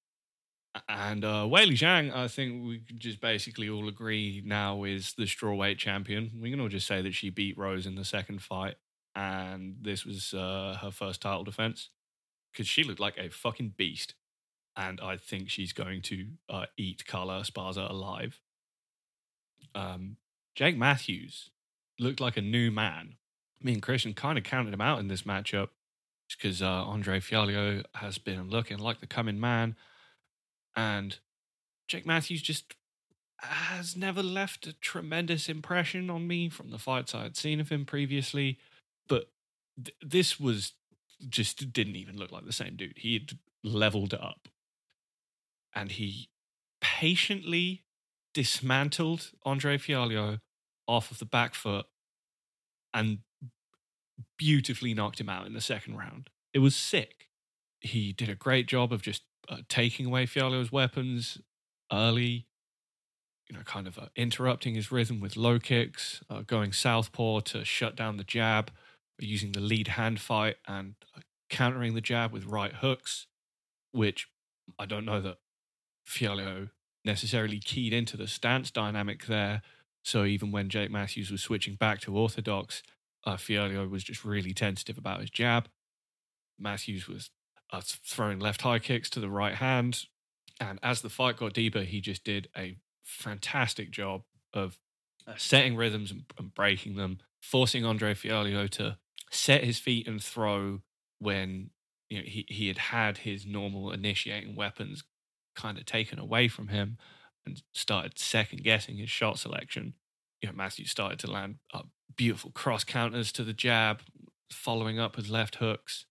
And 0.88 1.25
uh, 1.25 1.45
Weili 1.45 1.73
Zhang, 1.73 2.14
I 2.14 2.28
think 2.28 2.66
we 2.66 2.83
just 2.99 3.21
basically 3.21 3.68
all 3.68 3.88
agree 3.88 4.43
now 4.45 4.84
is 4.84 5.15
the 5.17 5.25
strawweight 5.25 5.78
champion. 5.78 6.32
We 6.41 6.50
can 6.50 6.60
all 6.60 6.69
just 6.69 6.86
say 6.86 7.02
that 7.02 7.15
she 7.15 7.30
beat 7.30 7.56
Rose 7.56 7.86
in 7.86 7.95
the 7.95 8.04
second 8.04 8.43
fight 8.43 8.76
and 9.17 9.76
this 9.80 10.04
was 10.04 10.34
uh, 10.34 10.76
her 10.82 10.91
first 10.91 11.23
title 11.23 11.43
defense 11.43 11.89
because 12.52 12.69
she 12.69 12.84
looked 12.84 13.00
like 13.00 13.17
a 13.17 13.30
fucking 13.30 13.73
beast. 13.76 14.15
And 14.76 15.00
I 15.00 15.17
think 15.17 15.49
she's 15.49 15.73
going 15.73 16.02
to 16.02 16.26
uh, 16.50 16.67
eat 16.76 17.06
Carla 17.06 17.41
Esparza 17.41 17.89
alive. 17.89 18.39
Um, 19.75 20.19
Jake 20.54 20.76
Matthews 20.76 21.50
looked 21.99 22.21
like 22.21 22.36
a 22.36 22.43
new 22.43 22.71
man. 22.71 23.15
Me 23.62 23.73
and 23.73 23.82
Christian 23.82 24.12
kind 24.12 24.36
of 24.36 24.45
counted 24.45 24.75
him 24.75 24.82
out 24.82 24.99
in 24.99 25.08
this 25.08 25.23
matchup 25.23 25.69
because 26.28 26.60
uh, 26.60 26.67
Andre 26.67 27.21
Fialho 27.21 27.82
has 27.95 28.19
been 28.19 28.50
looking 28.50 28.78
like 28.78 29.00
the 29.00 29.06
coming 29.06 29.41
man. 29.41 29.76
And 30.76 31.19
Jake 31.89 32.06
Matthews 32.06 32.43
just 32.43 32.75
has 33.41 33.97
never 33.97 34.23
left 34.23 34.67
a 34.67 34.73
tremendous 34.75 35.49
impression 35.49 36.10
on 36.10 36.26
me 36.26 36.49
from 36.49 36.71
the 36.71 36.78
fights 36.78 37.15
I 37.15 37.25
had 37.25 37.36
seen 37.36 37.60
of 37.60 37.71
him 37.71 37.84
previously. 37.84 38.58
But 39.08 39.30
th- 39.82 39.97
this 40.02 40.39
was 40.39 40.73
just 41.28 41.73
didn't 41.73 41.97
even 41.97 42.17
look 42.17 42.30
like 42.30 42.45
the 42.45 42.52
same 42.52 42.76
dude. 42.76 42.99
He 42.99 43.15
had 43.15 43.39
leveled 43.65 44.15
up 44.15 44.49
and 45.75 45.93
he 45.93 46.28
patiently 46.80 47.84
dismantled 48.34 49.30
Andre 49.45 49.78
Fialho 49.78 50.41
off 50.86 51.10
of 51.10 51.19
the 51.19 51.25
back 51.25 51.54
foot 51.54 51.86
and 52.93 53.19
beautifully 54.39 54.95
knocked 54.95 55.21
him 55.21 55.28
out 55.28 55.47
in 55.47 55.52
the 55.52 55.60
second 55.60 55.97
round. 55.97 56.30
It 56.54 56.60
was 56.60 56.75
sick. 56.76 57.28
He 57.80 58.12
did 58.12 58.28
a 58.28 58.34
great 58.34 58.67
job 58.67 58.93
of 58.93 59.02
just 59.02 59.23
uh, 59.49 59.59
taking 59.69 60.06
away 60.06 60.26
Fialho's 60.26 60.73
weapons 60.73 61.39
early, 61.93 62.47
you 63.49 63.56
know, 63.56 63.63
kind 63.65 63.87
of 63.87 63.99
uh, 63.99 64.06
interrupting 64.17 64.75
his 64.75 64.91
rhythm 64.91 65.21
with 65.21 65.37
low 65.37 65.59
kicks, 65.59 66.23
uh, 66.28 66.43
going 66.47 66.73
southpaw 66.73 67.41
to 67.41 67.65
shut 67.65 67.97
down 67.97 68.17
the 68.17 68.25
jab 68.25 68.71
using 69.19 69.52
the 69.52 69.61
lead 69.61 69.89
hand 69.89 70.21
fight 70.21 70.56
and 70.67 70.95
uh, 71.17 71.21
countering 71.49 71.95
the 71.95 72.00
jab 72.00 72.32
with 72.32 72.45
right 72.45 72.75
hooks, 72.75 73.26
which 73.93 74.28
I 74.78 74.87
don't 74.87 75.04
know 75.04 75.21
that 75.21 75.39
Fialho 76.09 76.71
necessarily 77.04 77.59
keyed 77.59 77.93
into 77.93 78.17
the 78.17 78.26
stance 78.26 78.71
dynamic 78.71 79.26
there. 79.26 79.63
So 80.04 80.25
even 80.25 80.52
when 80.52 80.69
Jake 80.69 80.91
Matthews 80.91 81.30
was 81.30 81.43
switching 81.43 81.75
back 81.75 82.00
to 82.00 82.17
orthodox, 82.17 82.82
uh, 83.25 83.37
Fialho 83.37 83.89
was 83.89 84.04
just 84.04 84.25
really 84.25 84.52
tentative 84.52 84.99
about 84.99 85.21
his 85.21 85.30
jab. 85.30 85.69
Matthews 86.59 87.09
was 87.09 87.30
uh, 87.76 87.80
throwing 87.84 88.39
left 88.39 88.62
high 88.62 88.78
kicks 88.78 89.10
to 89.10 89.21
the 89.21 89.30
right 89.30 89.54
hand. 89.54 90.04
And 90.60 90.78
as 90.82 91.02
the 91.02 91.10
fight 91.10 91.36
got 91.36 91.52
deeper, 91.52 91.82
he 91.82 92.00
just 92.00 92.25
did 92.25 92.49
a 92.56 92.78
fantastic 93.02 93.91
job 93.91 94.23
of 94.54 94.78
uh, 95.26 95.34
setting 95.36 95.76
rhythms 95.76 96.10
and, 96.10 96.54
breaking 96.54 96.97
them, 96.97 97.19
forcing 97.41 97.84
Andre 97.84 98.15
Fialho 98.15 98.69
to 98.71 98.97
set 99.30 99.65
his 99.65 99.78
feet 99.78 100.06
and 100.06 100.23
throw 100.23 100.80
when 101.19 101.71
you 102.08 102.19
know 102.19 102.25
he, 102.25 102.47
he 102.49 102.69
had 102.69 102.78
had 102.78 103.19
his 103.19 103.45
normal 103.45 103.91
initiating 103.91 104.54
weapons 104.54 105.02
kind 105.54 105.78
of 105.78 105.84
taken 105.84 106.19
away 106.19 106.49
from 106.49 106.69
him 106.69 106.97
and 107.45 107.62
started 107.73 108.19
second 108.19 108.62
guessing 108.62 108.97
his 108.97 109.10
shot 109.10 109.39
selection. 109.39 109.95
You 110.41 110.49
know, 110.49 110.54
Matthew 110.54 110.86
started 110.86 111.19
to 111.21 111.30
land 111.30 111.56
uh, 111.75 111.82
beautiful 112.17 112.50
cross 112.50 112.84
counters 112.84 113.32
to 113.32 113.45
the 113.45 113.52
jab, 113.52 114.00
following 114.50 114.99
up 114.99 115.17
with 115.17 115.28
left 115.28 115.56
hooks. 115.56 116.06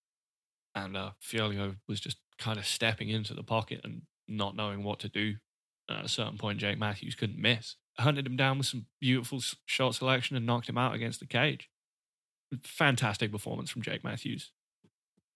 And 0.76 0.98
uh, 0.98 1.12
Fialho 1.24 1.78
was 1.88 2.00
just 2.00 2.18
kind 2.38 2.60
of 2.60 2.66
stepping 2.66 3.10
into 3.10 3.34
the 3.34 3.44
pocket 3.44 3.82
and 3.84 4.02
not 4.28 4.56
knowing 4.56 4.84
what 4.84 5.00
to 5.00 5.10
do. 5.10 5.36
At 5.90 6.06
a 6.06 6.10
certain 6.10 6.38
point, 6.38 6.60
Jake 6.60 6.78
Matthews 6.80 7.16
couldn't 7.16 7.40
miss. 7.40 7.76
Hunted 7.98 8.28
him 8.28 8.36
down 8.36 8.58
with 8.58 8.68
some 8.68 8.88
beautiful 9.00 9.40
shot 9.66 9.96
selection 9.96 10.36
and 10.36 10.46
knocked 10.46 10.68
him 10.68 10.78
out 10.78 10.96
against 10.96 11.20
the 11.20 11.28
cage 11.28 11.70
fantastic 12.64 13.32
performance 13.32 13.70
from 13.70 13.82
Jake 13.82 14.04
Matthews. 14.04 14.52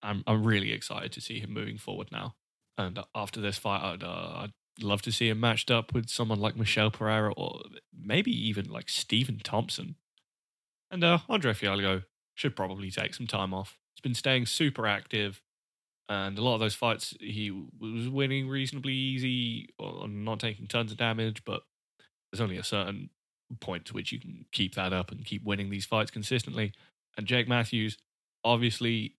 I'm 0.02 0.24
I'm 0.28 0.46
really 0.46 0.72
excited 0.72 1.12
to 1.14 1.22
see 1.22 1.40
him 1.40 1.54
moving 1.54 1.78
forward 1.78 2.10
now. 2.12 2.36
And 2.78 3.00
after 3.14 3.42
this 3.42 3.58
fight, 3.58 3.82
I'd 3.84 4.04
uh, 4.04 4.44
I'd 4.44 4.54
love 4.82 5.02
to 5.04 5.12
see 5.12 5.30
him 5.30 5.40
matched 5.40 5.70
up 5.72 5.94
with 5.94 6.10
someone 6.10 6.40
like 6.40 6.56
Michel 6.56 6.92
Pereira 6.92 7.34
or 7.34 7.62
maybe 7.94 8.32
even 8.32 8.70
like 8.70 8.90
Stephen 8.90 9.40
Thompson. 9.44 9.96
And 10.92 11.04
uh, 11.04 11.20
Andre 11.28 11.54
Fialho 11.54 12.06
should 12.36 12.56
probably 12.56 12.90
take 12.90 13.14
some 13.14 13.28
time 13.28 13.54
off. 13.54 13.78
He's 14.00 14.12
been 14.12 14.16
staying 14.16 14.46
super 14.46 14.88
active, 14.88 15.42
and 16.08 16.38
a 16.38 16.42
lot 16.42 16.54
of 16.54 16.62
those 16.62 16.74
fights 16.74 17.14
he 17.20 17.52
was 17.52 18.08
winning 18.08 18.48
reasonably 18.48 18.94
easy 18.94 19.74
not 19.78 20.40
taking 20.40 20.68
tons 20.68 20.94
of 20.94 20.98
damage. 20.98 21.44
But 21.44 21.64
there's 22.32 22.40
only 22.40 22.56
a 22.56 22.64
certain 22.64 23.10
point 23.60 23.84
to 23.88 23.94
which 23.94 24.14
you 24.14 24.20
can 24.22 24.46
keep 24.54 24.76
that 24.76 24.94
up 24.94 25.12
and 25.12 25.26
keep 25.26 25.44
winning 25.44 25.70
these 25.70 25.86
fights 25.86 26.12
consistently. 26.12 26.72
And 27.18 27.28
Jake 27.28 27.50
Matthews 27.50 27.98
obviously 28.46 29.16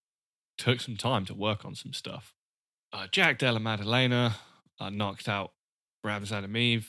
took 0.57 0.81
some 0.81 0.97
time 0.97 1.27
to 1.27 1.35
work 1.35 1.67
on 1.67 1.75
some 1.75 1.93
stuff. 1.93 2.33
Uh, 2.91 3.07
Jack 3.13 3.39
Della 3.39 3.61
Maddalena 3.61 4.37
uh, 4.81 4.89
knocked 4.89 5.29
out 5.29 5.53
Ramzan 6.03 6.47
Emeev. 6.47 6.87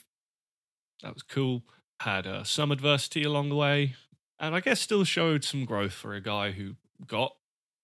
That 1.04 1.14
was 1.14 1.24
cool. 1.24 1.64
Had 2.00 2.26
uh, 2.26 2.46
some 2.46 2.72
adversity 2.72 3.24
along 3.24 3.50
the 3.50 3.56
way. 3.56 3.96
and 4.40 4.56
I 4.56 4.62
guess 4.62 4.80
still 4.80 5.04
showed 5.04 5.44
some 5.44 5.66
growth 5.66 5.92
for 5.92 6.14
a 6.14 6.22
guy 6.22 6.52
who 6.52 6.76
got 7.06 7.34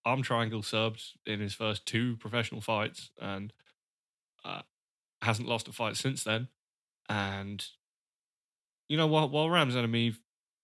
arm 0.08 0.22
triangle 0.22 0.64
subs 0.64 1.16
in 1.26 1.42
his 1.42 1.54
first 1.54 1.86
two 1.86 2.16
professional 2.16 2.62
fights 2.62 3.12
and 3.22 3.52
uh, 4.46 4.62
hasn't 5.22 5.48
lost 5.48 5.68
a 5.68 5.74
fight 5.74 5.98
since 5.98 6.24
then. 6.24 6.48
And 7.10 7.66
you 8.88 8.96
know, 8.96 9.08
while 9.08 9.30
while 9.30 9.50
Ramzan 9.50 9.86
Emeev 9.86 10.18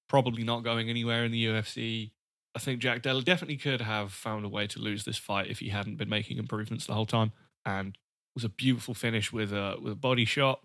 probably 0.07 0.43
not 0.43 0.63
going 0.63 0.89
anywhere 0.89 1.25
in 1.25 1.31
the 1.31 1.45
UFC, 1.45 2.11
I 2.55 2.59
think 2.59 2.79
Jack 2.79 3.01
Della 3.01 3.21
definitely 3.21 3.57
could 3.57 3.81
have 3.81 4.13
found 4.13 4.45
a 4.45 4.49
way 4.49 4.65
to 4.67 4.79
lose 4.79 5.03
this 5.03 5.17
fight 5.17 5.49
if 5.49 5.59
he 5.59 5.69
hadn't 5.69 5.97
been 5.97 6.09
making 6.09 6.37
improvements 6.37 6.85
the 6.85 6.93
whole 6.93 7.05
time. 7.05 7.33
And 7.65 7.97
was 8.33 8.43
a 8.45 8.49
beautiful 8.49 8.93
finish 8.93 9.33
with 9.33 9.51
a 9.51 9.75
with 9.81 9.93
a 9.93 9.97
body 9.97 10.25
shot. 10.25 10.61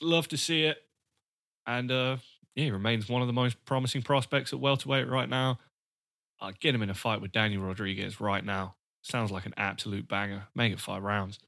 Love 0.00 0.26
to 0.28 0.36
see 0.36 0.64
it. 0.64 0.78
And 1.64 1.92
uh, 1.92 2.16
yeah, 2.56 2.64
he 2.64 2.70
remains 2.72 3.08
one 3.08 3.22
of 3.22 3.28
the 3.28 3.32
most 3.32 3.64
promising 3.64 4.02
prospects 4.02 4.52
at 4.52 4.58
welterweight 4.58 5.08
right 5.08 5.28
now. 5.28 5.60
I'd 6.42 6.60
get 6.60 6.74
him 6.74 6.82
in 6.82 6.90
a 6.90 6.94
fight 6.94 7.20
with 7.20 7.32
Daniel 7.32 7.62
Rodriguez 7.62 8.20
right 8.20 8.44
now. 8.44 8.74
Sounds 9.02 9.30
like 9.30 9.46
an 9.46 9.54
absolute 9.56 10.08
banger. 10.08 10.48
Make 10.54 10.72
it 10.72 10.80
five 10.80 11.02
rounds. 11.02 11.38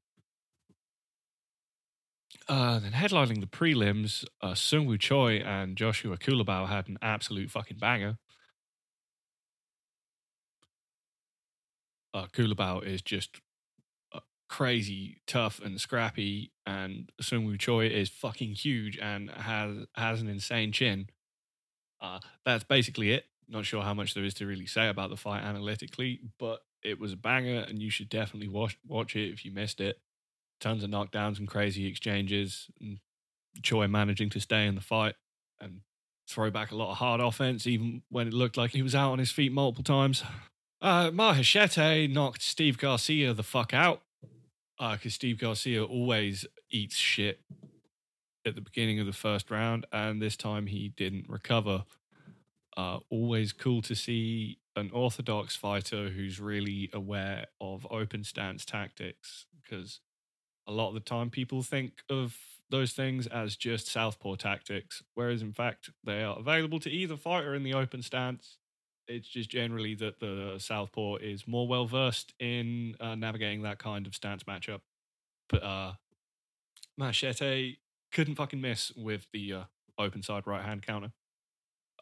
Uh, 2.49 2.79
then 2.79 2.93
headlining 2.93 3.41
the 3.41 3.47
prelims, 3.47 4.25
uh, 4.41 4.53
Seungwoo 4.53 4.99
Choi 4.99 5.39
and 5.39 5.77
Joshua 5.77 6.17
Culibao 6.17 6.69
had 6.69 6.89
an 6.89 6.99
absolute 7.03 7.51
fucking 7.51 7.79
banger. 7.79 8.19
Uh, 12.13 12.27
Culibao 12.27 12.85
is 12.85 13.03
just 13.03 13.41
uh, 14.13 14.21
crazy 14.49 15.21
tough 15.27 15.61
and 15.61 15.81
scrappy, 15.81 16.53
and 16.67 17.11
Seungwoo 17.21 17.59
Choi 17.59 17.87
is 17.87 18.09
fucking 18.11 18.55
huge 18.55 18.99
and 18.99 19.31
has 19.31 19.87
has 19.95 20.21
an 20.21 20.29
insane 20.29 20.73
chin. 20.73 21.09
Uh, 22.01 22.21
that's 22.45 22.65
basically 22.65 23.13
it. 23.13 23.25
Not 23.49 23.67
sure 23.67 23.83
how 23.83 23.95
much 23.95 24.15
there 24.15 24.25
is 24.25 24.35
to 24.35 24.47
really 24.47 24.67
say 24.67 24.89
about 24.89 25.11
the 25.11 25.17
fight 25.17 25.43
analytically, 25.43 26.21
but 26.39 26.61
it 26.83 26.99
was 26.99 27.13
a 27.13 27.17
banger, 27.17 27.65
and 27.69 27.81
you 27.81 27.91
should 27.91 28.09
definitely 28.09 28.49
watch 28.49 28.79
watch 28.87 29.17
it 29.17 29.33
if 29.33 29.45
you 29.45 29.53
missed 29.53 29.81
it 29.81 29.99
tons 30.61 30.83
of 30.83 30.91
knockdowns 30.91 31.39
and 31.39 31.47
crazy 31.47 31.87
exchanges, 31.87 32.69
and 32.81 32.99
Choi 33.63 33.87
managing 33.87 34.31
to 34.31 34.41
stay 34.41 34.67
in 34.67 34.75
the 34.75 34.81
fight 34.81 35.15
and 35.61 35.81
throw 36.29 36.51
back 36.51 36.73
a 36.73 36.77
lot 36.77 36.91
of 36.91 36.97
hard 36.97 37.21
offense, 37.21 37.67
even 37.67 38.03
when 38.09 38.27
it 38.27 38.33
looked 38.33 38.57
like 38.57 38.71
he 38.71 38.83
was 38.83 38.95
out 38.95 39.13
on 39.13 39.19
his 39.19 39.31
feet 39.31 39.53
multiple 39.53 39.85
times. 39.85 40.25
Uh, 40.83 41.11
Machete 41.11 42.07
knocked 42.09 42.43
Steve 42.43 42.77
Garcia 42.77 43.33
the 43.33 43.43
fuck 43.43 43.73
out 43.73 44.03
because 44.77 45.07
uh, 45.07 45.09
Steve 45.09 45.39
Garcia 45.39 45.83
always 45.83 46.45
eats 46.71 46.97
shit 46.97 47.41
at 48.45 48.55
the 48.55 48.61
beginning 48.61 49.01
of 49.01 49.07
the 49.07 49.15
first 49.15 49.51
round, 49.51 49.87
and 49.93 50.21
this 50.21 50.37
time 50.37 50.67
he 50.67 50.91
didn't 50.91 51.27
recover. 51.27 51.85
Uh, 52.77 52.99
always 53.09 53.53
cool 53.53 53.83
to 53.83 53.95
see 53.95 54.59
an 54.77 54.91
orthodox 54.93 55.55
fighter 55.55 56.09
who's 56.09 56.41
really 56.41 56.91
aware 56.93 57.47
of 57.61 57.87
open 57.91 58.25
stance 58.25 58.65
tactics 58.65 59.47
because 59.63 60.01
a 60.67 60.73
lot 60.73 60.89
of 60.89 60.95
the 60.95 61.01
time 61.01 61.31
people 61.31 61.63
think 61.63 61.93
of 62.11 62.37
those 62.71 62.93
things 62.93 63.27
as 63.29 63.57
just 63.57 63.87
southpaw 63.87 64.35
tactics, 64.35 65.03
whereas 65.15 65.43
in 65.43 65.53
fact 65.53 65.91
they 66.03 66.23
are 66.23 66.39
available 66.39 66.81
to 66.81 66.91
either 66.91 67.17
fighter 67.17 67.55
in 67.55 67.63
the 67.63 67.75
open 67.75 68.03
stance. 68.03 68.59
It's 69.07 69.29
just 69.29 69.51
generally 69.51 69.95
that 69.97 70.19
the 70.19 70.57
southpaw 70.59 71.17
is 71.17 71.47
more 71.47 71.69
well 71.69 71.87
versed 71.87 72.33
in 72.41 72.97
uh, 72.99 73.15
navigating 73.15 73.63
that 73.63 73.79
kind 73.79 74.07
of 74.07 74.15
stance 74.15 74.45
matchup. 74.45 74.81
But 75.49 75.63
uh, 75.63 75.93
Machete 76.97 77.77
couldn't 78.13 78.37
fucking 78.37 78.61
miss 78.61 78.93
with 78.97 79.27
the 79.33 79.53
uh, 79.53 79.65
open 79.99 80.23
side 80.23 80.47
right 80.47 80.65
hand 80.65 80.83
counter. 80.83 81.13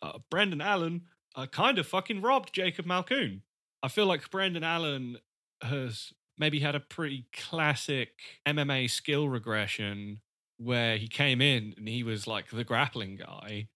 Uh, 0.03 0.19
Brendan 0.31 0.61
Allen 0.61 1.03
uh, 1.37 1.47
kind 1.47 1.79
of 1.79 1.87
fucking 1.87 2.21
robbed 2.21 2.53
Jacob 2.53 2.87
Malkoun. 2.87 3.41
I 3.83 3.89
feel 3.89 4.07
like 4.07 4.31
Brendan 4.31 4.65
Allen 4.65 5.19
has 5.63 6.13
maybe 6.39 6.61
had 6.61 6.75
a 6.75 6.81
pretty 6.81 7.27
classic 7.33 8.11
MMA 8.47 8.91
skill 8.91 9.29
regression 9.29 10.21
where 10.59 10.97
he 10.97 11.09
came 11.09 11.41
in 11.41 11.75
and 11.77 11.89
he 11.89 12.03
was 12.03 12.27
like 12.27 12.51
the 12.51 12.65
grappling 12.65 13.17
guy. 13.17 13.69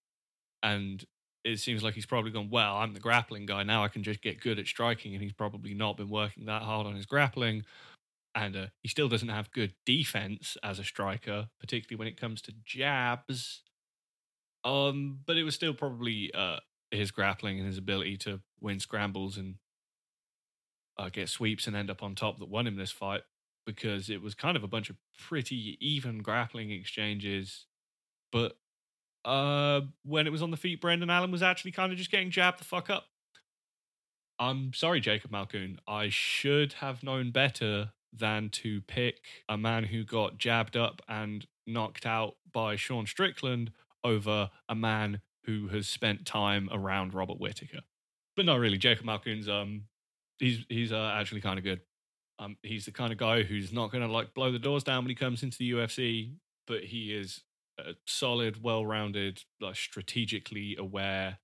And 0.63 1.05
it 1.45 1.59
seems 1.59 1.83
like 1.83 1.95
he's 1.95 2.07
probably 2.07 2.31
gone, 2.31 2.51
well, 2.51 2.77
I'm 2.77 2.93
the 2.93 3.01
grappling 3.01 3.47
guy. 3.47 3.63
Now 3.63 3.85
I 3.85 3.89
can 3.89 4.03
just 4.03 4.23
get 4.23 4.41
good 4.41 4.59
at 4.59 4.67
striking. 4.67 5.15
And 5.15 5.23
he's 5.23 5.33
probably 5.33 5.75
not 5.75 5.97
been 5.97 6.11
working 6.11 6.47
that 6.47 6.63
hard 6.63 6.87
on 6.87 6.97
his 6.97 7.07
grappling. 7.07 7.65
And 8.35 8.57
uh, 8.57 8.67
he 8.83 8.89
still 8.89 9.09
doesn't 9.09 9.29
have 9.29 9.51
good 9.51 9.75
defense 9.85 10.57
as 10.63 10.79
a 10.79 10.85
striker, 10.85 11.49
particularly 11.61 11.99
when 11.99 12.09
it 12.09 12.21
comes 12.21 12.43
to 12.43 12.53
jabs. 12.65 13.63
Um, 14.67 15.21
but 15.25 15.37
it 15.37 15.45
was 15.45 15.55
still 15.55 15.73
probably 15.73 16.33
uh, 16.35 16.59
his 16.91 17.13
grappling 17.13 17.59
and 17.59 17.67
his 17.67 17.79
ability 17.79 18.17
to 18.19 18.41
win 18.61 18.81
scrambles 18.81 19.37
and 19.37 19.55
uh, 20.99 21.09
get 21.09 21.29
sweeps 21.29 21.69
and 21.69 21.77
end 21.77 21.89
up 21.89 22.03
on 22.03 22.17
top 22.17 22.39
that 22.41 22.49
won 22.49 22.67
him 22.67 22.77
this 22.77 22.91
fight 22.91 23.23
because 23.65 24.11
it 24.11 24.21
was 24.21 24.35
kind 24.35 24.57
of 24.57 24.65
a 24.65 24.69
bunch 24.69 24.91
of 24.91 24.97
pretty 25.19 25.79
even 25.81 26.19
grappling 26.19 26.73
exchanges. 26.73 27.67
But 28.33 28.57
uh, 29.25 29.83
when 30.05 30.27
it 30.27 30.31
was 30.31 30.43
on 30.43 30.51
the 30.51 30.57
feet, 30.57 30.81
Brendan 30.81 31.11
Allen 31.11 31.31
was 31.31 31.45
actually 31.45 31.73
kind 31.73 31.93
of 31.93 31.99
just 31.99 32.11
getting 32.11 32.33
jabbed 32.33 32.59
the 32.59 32.65
fuck 32.65 32.91
up. 32.91 33.05
I'm 34.39 34.73
sorry, 34.73 35.01
Jacob 35.01 35.31
Malkoun. 35.31 35.79
I 35.87 36.09
should 36.11 36.75
have 36.75 37.05
known 37.05 37.31
better 37.31 37.91
than 38.13 38.49
to 38.49 38.81
pick 38.83 39.21
a 39.49 39.57
man 39.57 39.85
who 39.85 40.05
got 40.05 40.39
jabbed 40.39 40.77
up 40.77 41.03
and 41.09 41.47
knocked 41.67 42.05
out 42.05 42.35
by 42.53 42.77
Sean 42.77 43.07
Strickland 43.07 43.71
over 44.07 44.51
a 44.69 44.75
man 44.75 45.21
who 45.45 45.69
has 45.69 45.87
spent 45.87 46.27
time 46.27 46.69
around 46.73 47.15
Robert 47.15 47.39
Whitaker. 47.39 47.81
But 48.37 48.47
not 48.47 48.59
really. 48.59 48.79
Jacob 48.79 49.07
Malkoun's 49.07 49.49
um 49.49 49.83
he's 50.39 50.65
he's 50.69 50.93
uh, 50.93 51.13
actually 51.15 51.41
kind 51.41 51.59
of 51.59 51.65
good. 51.65 51.81
Um, 52.39 52.57
he's 52.63 52.85
the 52.85 52.93
kind 52.93 53.13
of 53.13 53.19
guy 53.19 53.43
who's 53.43 53.73
not 53.73 53.91
going 53.91 54.03
to 54.07 54.13
like 54.13 54.35
blow 54.35 54.53
the 54.53 54.59
doors 54.59 54.85
down 54.85 55.05
when 55.05 55.09
he 55.09 55.15
comes 55.15 55.43
into 55.43 55.57
the 55.59 55.73
UFC, 55.73 56.35
but 56.67 56.85
he 56.85 57.15
is 57.15 57.43
a 57.79 57.95
solid, 58.07 58.63
well-rounded, 58.63 59.43
like 59.61 59.77
strategically 59.77 60.77
aware, 60.79 61.39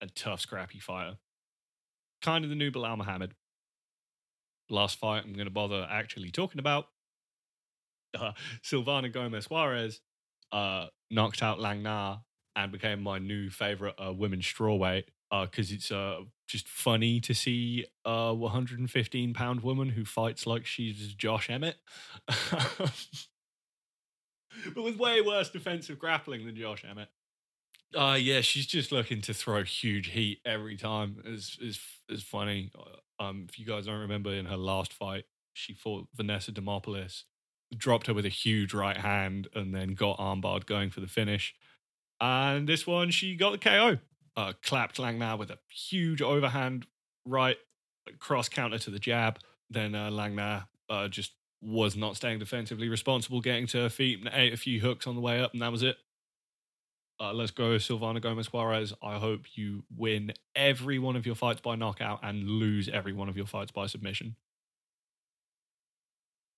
and 0.00 0.14
tough, 0.16 0.40
scrappy 0.40 0.80
fighter. 0.80 1.18
Kind 2.20 2.44
of 2.44 2.50
the 2.50 2.56
new 2.56 2.72
Belal 2.72 2.96
Muhammad. 2.96 3.34
Last 4.70 4.98
fight 4.98 5.22
I'm 5.24 5.34
going 5.34 5.46
to 5.46 5.52
bother 5.52 5.86
actually 5.88 6.30
talking 6.30 6.58
about. 6.58 6.86
Uh, 8.18 8.32
Silvana 8.64 9.12
Gomez 9.12 9.48
Juarez 9.48 10.00
uh, 10.52 10.86
knocked 11.10 11.42
out 11.42 11.60
Liang 11.60 11.82
Na 11.82 12.18
and 12.54 12.70
became 12.70 13.02
my 13.02 13.18
new 13.18 13.50
favorite 13.50 13.94
uh, 14.04 14.12
women's 14.12 14.44
strawweight 14.44 15.04
because 15.30 15.70
uh, 15.70 15.74
it's 15.74 15.90
uh, 15.90 16.20
just 16.46 16.68
funny 16.68 17.18
to 17.20 17.34
see 17.34 17.86
a 18.04 18.34
115 18.34 19.34
pound 19.34 19.62
woman 19.62 19.88
who 19.88 20.04
fights 20.04 20.46
like 20.46 20.66
she's 20.66 21.14
Josh 21.14 21.48
Emmett. 21.48 21.76
but 22.28 22.92
with 24.76 24.98
way 24.98 25.20
worse 25.22 25.48
defensive 25.50 25.98
grappling 25.98 26.44
than 26.44 26.56
Josh 26.56 26.84
Emmett. 26.88 27.08
Uh 27.94 28.16
yeah, 28.18 28.40
she's 28.40 28.66
just 28.66 28.90
looking 28.90 29.20
to 29.20 29.34
throw 29.34 29.62
huge 29.64 30.08
heat 30.08 30.40
every 30.46 30.76
time. 30.76 31.22
It's 31.26 31.58
is 31.58 31.78
is 32.08 32.22
funny. 32.22 32.70
Uh, 32.78 33.22
um, 33.22 33.46
if 33.48 33.58
you 33.58 33.66
guys 33.66 33.86
don't 33.86 34.00
remember, 34.00 34.32
in 34.32 34.46
her 34.46 34.56
last 34.56 34.92
fight, 34.92 35.24
she 35.52 35.74
fought 35.74 36.08
Vanessa 36.14 36.52
Demopoulos, 36.52 37.24
dropped 37.76 38.06
her 38.06 38.14
with 38.14 38.26
a 38.26 38.30
huge 38.30 38.74
right 38.74 38.96
hand, 38.96 39.48
and 39.54 39.74
then 39.74 39.94
got 39.94 40.18
armbarred 40.18 40.66
going 40.66 40.90
for 40.90 41.00
the 41.00 41.06
finish. 41.06 41.54
And 42.20 42.68
this 42.68 42.86
one, 42.86 43.10
she 43.10 43.34
got 43.34 43.52
the 43.52 43.58
KO 43.58 43.98
uh, 44.36 44.52
clapped 44.62 44.98
Liang 44.98 45.18
Na 45.18 45.36
with 45.36 45.50
a 45.50 45.58
huge 45.68 46.22
overhand 46.22 46.86
right 47.26 47.56
cross 48.18 48.48
counter 48.48 48.78
to 48.78 48.90
the 48.90 48.98
jab. 48.98 49.38
Then 49.70 49.94
uh, 49.94 50.62
uh, 50.88 51.08
just 51.08 51.32
was 51.60 51.96
not 51.96 52.16
staying 52.16 52.38
defensively 52.38 52.88
responsible, 52.88 53.40
getting 53.40 53.66
to 53.68 53.78
her 53.82 53.88
feet 53.88 54.20
and 54.20 54.30
ate 54.32 54.52
a 54.52 54.56
few 54.56 54.80
hooks 54.80 55.06
on 55.06 55.14
the 55.14 55.20
way 55.20 55.40
up, 55.40 55.52
and 55.52 55.62
that 55.62 55.72
was 55.72 55.82
it. 55.82 55.96
Uh, 57.20 57.32
let's 57.32 57.52
go, 57.52 57.76
Silvana 57.76 58.20
Gomez 58.20 58.52
Juarez. 58.52 58.92
I 59.00 59.18
hope 59.18 59.42
you 59.54 59.84
win 59.96 60.32
every 60.56 60.98
one 60.98 61.14
of 61.14 61.24
your 61.24 61.36
fights 61.36 61.60
by 61.60 61.76
knockout 61.76 62.18
and 62.22 62.48
lose 62.48 62.88
every 62.88 63.12
one 63.12 63.28
of 63.28 63.36
your 63.36 63.46
fights 63.46 63.70
by 63.70 63.86
submission. 63.86 64.34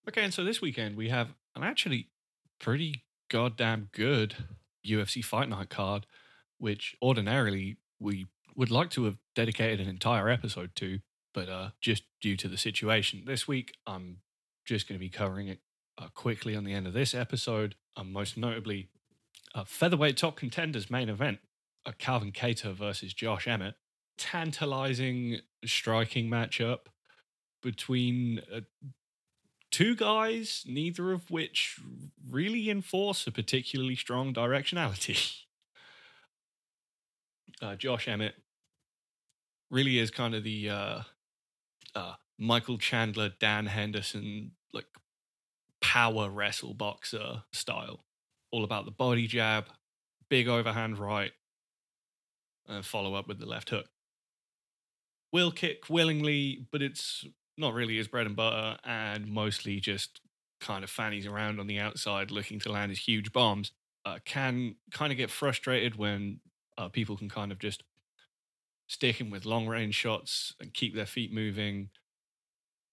Okay, 0.09 0.23
and 0.23 0.35
so 0.35 0.45
this 0.45 0.61
weekend 0.61 0.97
we 0.97 1.09
have 1.09 1.35
an 1.57 1.63
actually 1.63 2.09
pretty 2.61 3.05
goddamn 3.31 3.89
good 3.93 4.37
UFC 4.87 5.25
Fight 5.25 5.49
Night 5.49 5.71
card 5.71 6.07
which 6.59 6.97
ordinarily 7.03 7.77
we 8.01 8.27
would 8.57 8.71
like 8.71 8.91
to 8.91 9.05
have 9.05 9.19
dedicated 9.35 9.81
an 9.81 9.89
entire 9.89 10.29
episode 10.29 10.71
to, 10.77 10.99
but 11.33 11.49
uh, 11.49 11.71
just 11.81 12.05
due 12.21 12.37
to 12.37 12.49
the 12.49 12.57
situation 12.57 13.25
this 13.27 13.49
week, 13.49 13.75
I'm 13.87 14.19
just 14.65 14.89
going 14.89 14.99
to 14.99 15.05
be 15.05 15.09
covering 15.09 15.49
it 15.49 15.59
uh, 15.99 16.09
quickly 16.15 16.57
on 16.57 16.65
the 16.65 16.73
end 16.73 16.87
of 16.87 16.93
this 16.93 17.15
episode. 17.15 17.75
Um, 17.97 18.13
most 18.13 18.37
notably, 18.37 18.89
uh, 19.55 19.65
featherweight 19.65 20.17
top 20.17 20.37
contenders 20.37 20.91
main 20.91 21.09
event: 21.09 21.39
uh, 21.85 21.93
Calvin 21.99 22.33
Kattar 22.33 22.75
versus 22.75 23.13
Josh 23.13 23.47
Emmett. 23.47 23.75
Tantalizing 24.17 25.41
striking 25.65 26.31
matchup 26.31 26.87
between 27.63 28.41
uh, 28.55 28.61
two 29.75 29.97
guys, 29.97 30.63
neither 30.69 31.11
of 31.11 31.33
which 31.33 31.81
really 32.31 32.71
enforce 32.71 33.27
a 33.27 33.33
particularly 33.33 33.97
strong 33.97 34.33
directionality. 34.33 35.39
uh, 37.63 37.75
Josh 37.75 38.07
Emmett 38.07 38.37
really 39.73 39.99
is 39.99 40.13
kind 40.13 40.33
of 40.37 40.45
the 40.45 40.71
uh, 40.71 41.01
uh, 41.97 42.15
Michael 42.39 42.79
Chandler, 42.79 43.33
Dan 43.41 43.67
Henderson, 43.67 44.53
like 44.73 44.87
power 45.83 46.31
wrestle 46.31 46.75
boxer 46.75 47.43
style. 47.53 48.05
All 48.53 48.63
about 48.63 48.85
the 48.85 48.93
body 48.93 49.27
jab, 49.27 49.65
big 50.31 50.47
overhand 50.47 51.01
right, 51.01 51.33
and 52.69 52.87
follow 52.87 53.15
up 53.15 53.27
with 53.27 53.41
the 53.41 53.47
left 53.47 53.71
hook. 53.71 53.87
Will 55.33 55.51
kick 55.51 55.91
willingly, 55.91 56.69
but 56.71 56.81
it's 56.81 57.27
not 57.57 57.75
really 57.75 57.97
his 57.97 58.09
bread 58.09 58.27
and 58.27 58.37
butter, 58.37 58.79
and 58.85 59.27
mostly 59.27 59.81
just 59.81 60.21
kind 60.61 60.83
of 60.85 60.91
fannies 60.91 61.27
around 61.27 61.61
on 61.61 61.67
the 61.67 61.79
outside 61.79 62.31
looking 62.31 62.59
to 62.61 62.73
land 62.73 62.91
his 62.91 63.01
huge 63.01 63.33
bombs. 63.33 63.73
Uh, 64.07 64.19
can 64.25 64.75
kind 64.91 65.13
of 65.13 65.17
get 65.17 65.31
frustrated 65.31 65.97
when 65.97 66.41
uh, 66.77 66.89
people 66.89 67.17
can 67.17 67.29
kind 67.29 67.51
of 67.51 67.59
just 67.59 67.83
stick 68.87 69.17
him 69.17 69.31
with 69.31 69.47
long 69.47 69.67
range 69.67 69.95
shots 69.95 70.55
and 70.61 70.75
keep 70.75 70.95
their 70.95 71.07
feet 71.07 71.33
moving 71.33 71.89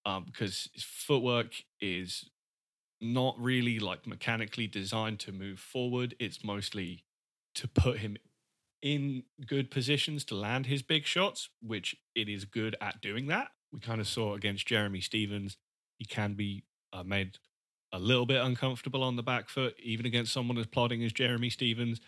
um, 0.06 0.24
because 0.26 0.70
his 0.74 0.84
footwork 0.84 1.54
is 1.80 2.30
not 3.02 3.36
really 3.40 3.80
like 3.80 4.08
mechanically 4.08 4.68
designed 4.68 5.20
to 5.20 5.32
move 5.32 5.60
forward. 5.60 6.16
It's 6.20 6.44
mostly 6.44 7.04
to 7.56 7.68
put 7.68 7.98
him 7.98 8.18
in 8.82 9.24
good 9.46 9.70
positions 9.70 10.24
to 10.26 10.36
land 10.36 10.66
his 10.66 10.82
big 10.82 11.06
shots, 11.06 11.50
which 11.62 11.96
it 12.16 12.30
is 12.30 12.46
good 12.46 12.76
at 12.82 13.02
doing 13.02 13.28
that. 13.28 13.50
We 13.72 13.80
kind 13.80 14.02
of 14.02 14.08
saw 14.08 14.36
against 14.36 14.68
Jeremy 14.68 15.02
Stephens, 15.02 15.58
he 15.98 16.06
can 16.06 16.34
be 16.34 16.64
uh, 16.94 17.04
made 17.04 17.38
a 17.94 18.00
little 18.00 18.26
bit 18.26 18.42
uncomfortable 18.42 19.04
on 19.04 19.16
the 19.16 19.24
back 19.24 19.50
foot, 19.50 19.76
even 19.82 20.06
against 20.06 20.34
someone 20.34 20.58
as 20.58 20.66
plodding 20.66 21.04
as 21.04 21.12
Jeremy 21.12 21.50
Stephens. 21.50 22.00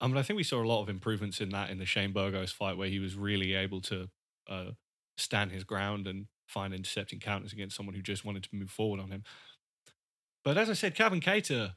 I 0.00 0.06
mean, 0.06 0.16
I 0.16 0.22
think 0.22 0.36
we 0.36 0.42
saw 0.42 0.62
a 0.62 0.66
lot 0.66 0.82
of 0.82 0.88
improvements 0.88 1.40
in 1.40 1.50
that 1.50 1.70
in 1.70 1.78
the 1.78 1.86
Shane 1.86 2.12
Burgos 2.12 2.50
fight, 2.50 2.76
where 2.76 2.88
he 2.88 2.98
was 2.98 3.14
really 3.14 3.54
able 3.54 3.80
to 3.82 4.08
uh, 4.48 4.70
stand 5.16 5.52
his 5.52 5.64
ground 5.64 6.06
and 6.06 6.26
find 6.48 6.74
intercepting 6.74 7.20
counters 7.20 7.52
against 7.52 7.76
someone 7.76 7.94
who 7.94 8.02
just 8.02 8.24
wanted 8.24 8.42
to 8.42 8.48
move 8.52 8.70
forward 8.70 9.00
on 9.00 9.10
him. 9.10 9.22
But 10.44 10.58
as 10.58 10.68
I 10.68 10.74
said, 10.74 10.94
Calvin 10.94 11.20
Kattar 11.20 11.74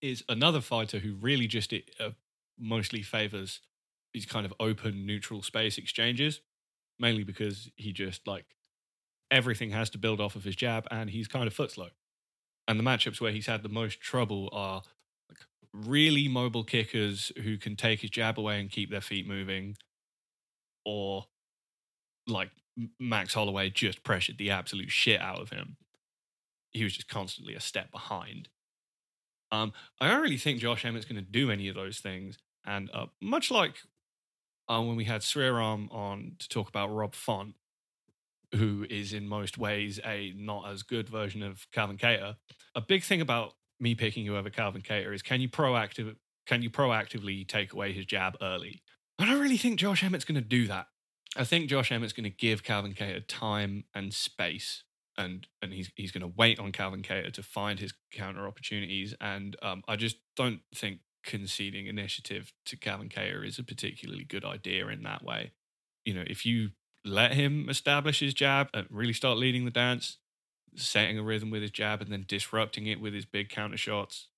is 0.00 0.22
another 0.28 0.60
fighter 0.60 0.98
who 1.00 1.14
really 1.14 1.46
just 1.46 1.72
uh, 1.72 2.10
mostly 2.58 3.02
favors 3.02 3.60
these 4.14 4.26
kind 4.26 4.46
of 4.46 4.54
open, 4.60 5.04
neutral 5.04 5.42
space 5.42 5.76
exchanges, 5.76 6.40
mainly 6.98 7.24
because 7.24 7.70
he 7.76 7.92
just 7.92 8.26
like 8.26 8.46
everything 9.30 9.70
has 9.70 9.90
to 9.90 9.98
build 9.98 10.20
off 10.20 10.36
of 10.36 10.44
his 10.44 10.56
jab 10.56 10.86
and 10.90 11.10
he's 11.10 11.28
kind 11.28 11.46
of 11.46 11.54
foot 11.54 11.72
slow. 11.72 11.88
And 12.68 12.78
the 12.78 12.84
matchups 12.84 13.20
where 13.20 13.32
he's 13.32 13.46
had 13.46 13.62
the 13.62 13.68
most 13.68 14.00
trouble 14.00 14.48
are 14.52 14.82
like 15.28 15.38
really 15.72 16.28
mobile 16.28 16.64
kickers 16.64 17.32
who 17.42 17.58
can 17.58 17.76
take 17.76 18.00
his 18.00 18.10
jab 18.10 18.38
away 18.38 18.60
and 18.60 18.70
keep 18.70 18.90
their 18.90 19.00
feet 19.00 19.26
moving, 19.26 19.76
or 20.84 21.26
like 22.26 22.50
Max 22.98 23.34
Holloway 23.34 23.70
just 23.70 24.02
pressured 24.02 24.38
the 24.38 24.50
absolute 24.50 24.90
shit 24.90 25.20
out 25.20 25.40
of 25.40 25.50
him. 25.50 25.76
He 26.72 26.84
was 26.84 26.94
just 26.94 27.08
constantly 27.08 27.54
a 27.54 27.60
step 27.60 27.90
behind. 27.90 28.48
Um, 29.52 29.72
I 30.00 30.08
don't 30.08 30.22
really 30.22 30.36
think 30.36 30.60
Josh 30.60 30.84
Emmett's 30.84 31.04
going 31.04 31.24
to 31.24 31.30
do 31.30 31.50
any 31.50 31.68
of 31.68 31.76
those 31.76 32.00
things. 32.00 32.36
And 32.64 32.90
uh, 32.92 33.06
much 33.22 33.50
like 33.50 33.76
uh, 34.68 34.80
when 34.80 34.96
we 34.96 35.04
had 35.04 35.20
Sriram 35.20 35.92
on 35.92 36.36
to 36.38 36.48
talk 36.48 36.68
about 36.68 36.88
Rob 36.88 37.14
Font, 37.14 37.54
who 38.54 38.86
is 38.88 39.12
in 39.12 39.28
most 39.28 39.58
ways 39.58 40.00
a 40.04 40.32
not 40.36 40.68
as 40.70 40.82
good 40.82 41.08
version 41.08 41.42
of 41.42 41.66
Calvin 41.72 41.96
Kattar, 41.96 42.36
a 42.74 42.80
big 42.80 43.02
thing 43.02 43.20
about 43.20 43.54
me 43.78 43.94
picking 43.94 44.24
whoever 44.26 44.50
Calvin 44.50 44.82
Kattar 44.82 45.14
is 45.14 45.22
can 45.22 45.40
you 45.40 45.48
proactive 45.48 46.16
can 46.46 46.62
you 46.62 46.70
proactively 46.70 47.46
take 47.46 47.72
away 47.72 47.92
his 47.92 48.06
jab 48.06 48.36
early? 48.40 48.82
I 49.18 49.26
don't 49.26 49.40
really 49.40 49.56
think 49.56 49.78
Josh 49.78 50.02
Emmett's 50.02 50.24
going 50.24 50.40
to 50.40 50.46
do 50.46 50.66
that. 50.68 50.86
I 51.36 51.44
think 51.44 51.68
Josh 51.68 51.90
Emmett's 51.90 52.12
going 52.12 52.24
to 52.24 52.30
give 52.30 52.62
Calvin 52.62 52.94
Kattar 52.94 53.24
time 53.26 53.84
and 53.94 54.12
space, 54.14 54.84
and 55.18 55.46
and 55.60 55.72
he's 55.72 55.90
he's 55.96 56.12
going 56.12 56.22
to 56.22 56.32
wait 56.36 56.58
on 56.58 56.72
Calvin 56.72 57.02
Kattar 57.02 57.32
to 57.32 57.42
find 57.42 57.78
his 57.78 57.92
counter 58.12 58.46
opportunities. 58.46 59.14
And 59.20 59.56
um, 59.62 59.82
I 59.88 59.96
just 59.96 60.16
don't 60.36 60.60
think 60.74 61.00
conceding 61.26 61.86
initiative 61.86 62.52
to 62.64 62.76
Calvin 62.76 63.10
Kattar 63.10 63.46
is 63.46 63.58
a 63.58 63.64
particularly 63.64 64.24
good 64.24 64.44
idea 64.44 64.86
in 64.88 65.02
that 65.02 65.22
way. 65.22 65.52
You 66.06 66.14
know, 66.14 66.24
if 66.26 66.46
you 66.46 66.70
let 67.04 67.34
him 67.34 67.68
establish 67.68 68.20
his 68.20 68.32
jab 68.32 68.68
and 68.72 68.86
really 68.90 69.12
start 69.12 69.36
leading 69.36 69.64
the 69.64 69.70
dance, 69.70 70.18
setting 70.76 71.18
a 71.18 71.22
rhythm 71.22 71.50
with 71.50 71.62
his 71.62 71.70
jab 71.70 72.00
and 72.00 72.10
then 72.10 72.24
disrupting 72.26 72.86
it 72.86 73.00
with 73.00 73.12
his 73.12 73.26
big 73.26 73.48
counter 73.48 73.76
shots. 73.76 74.28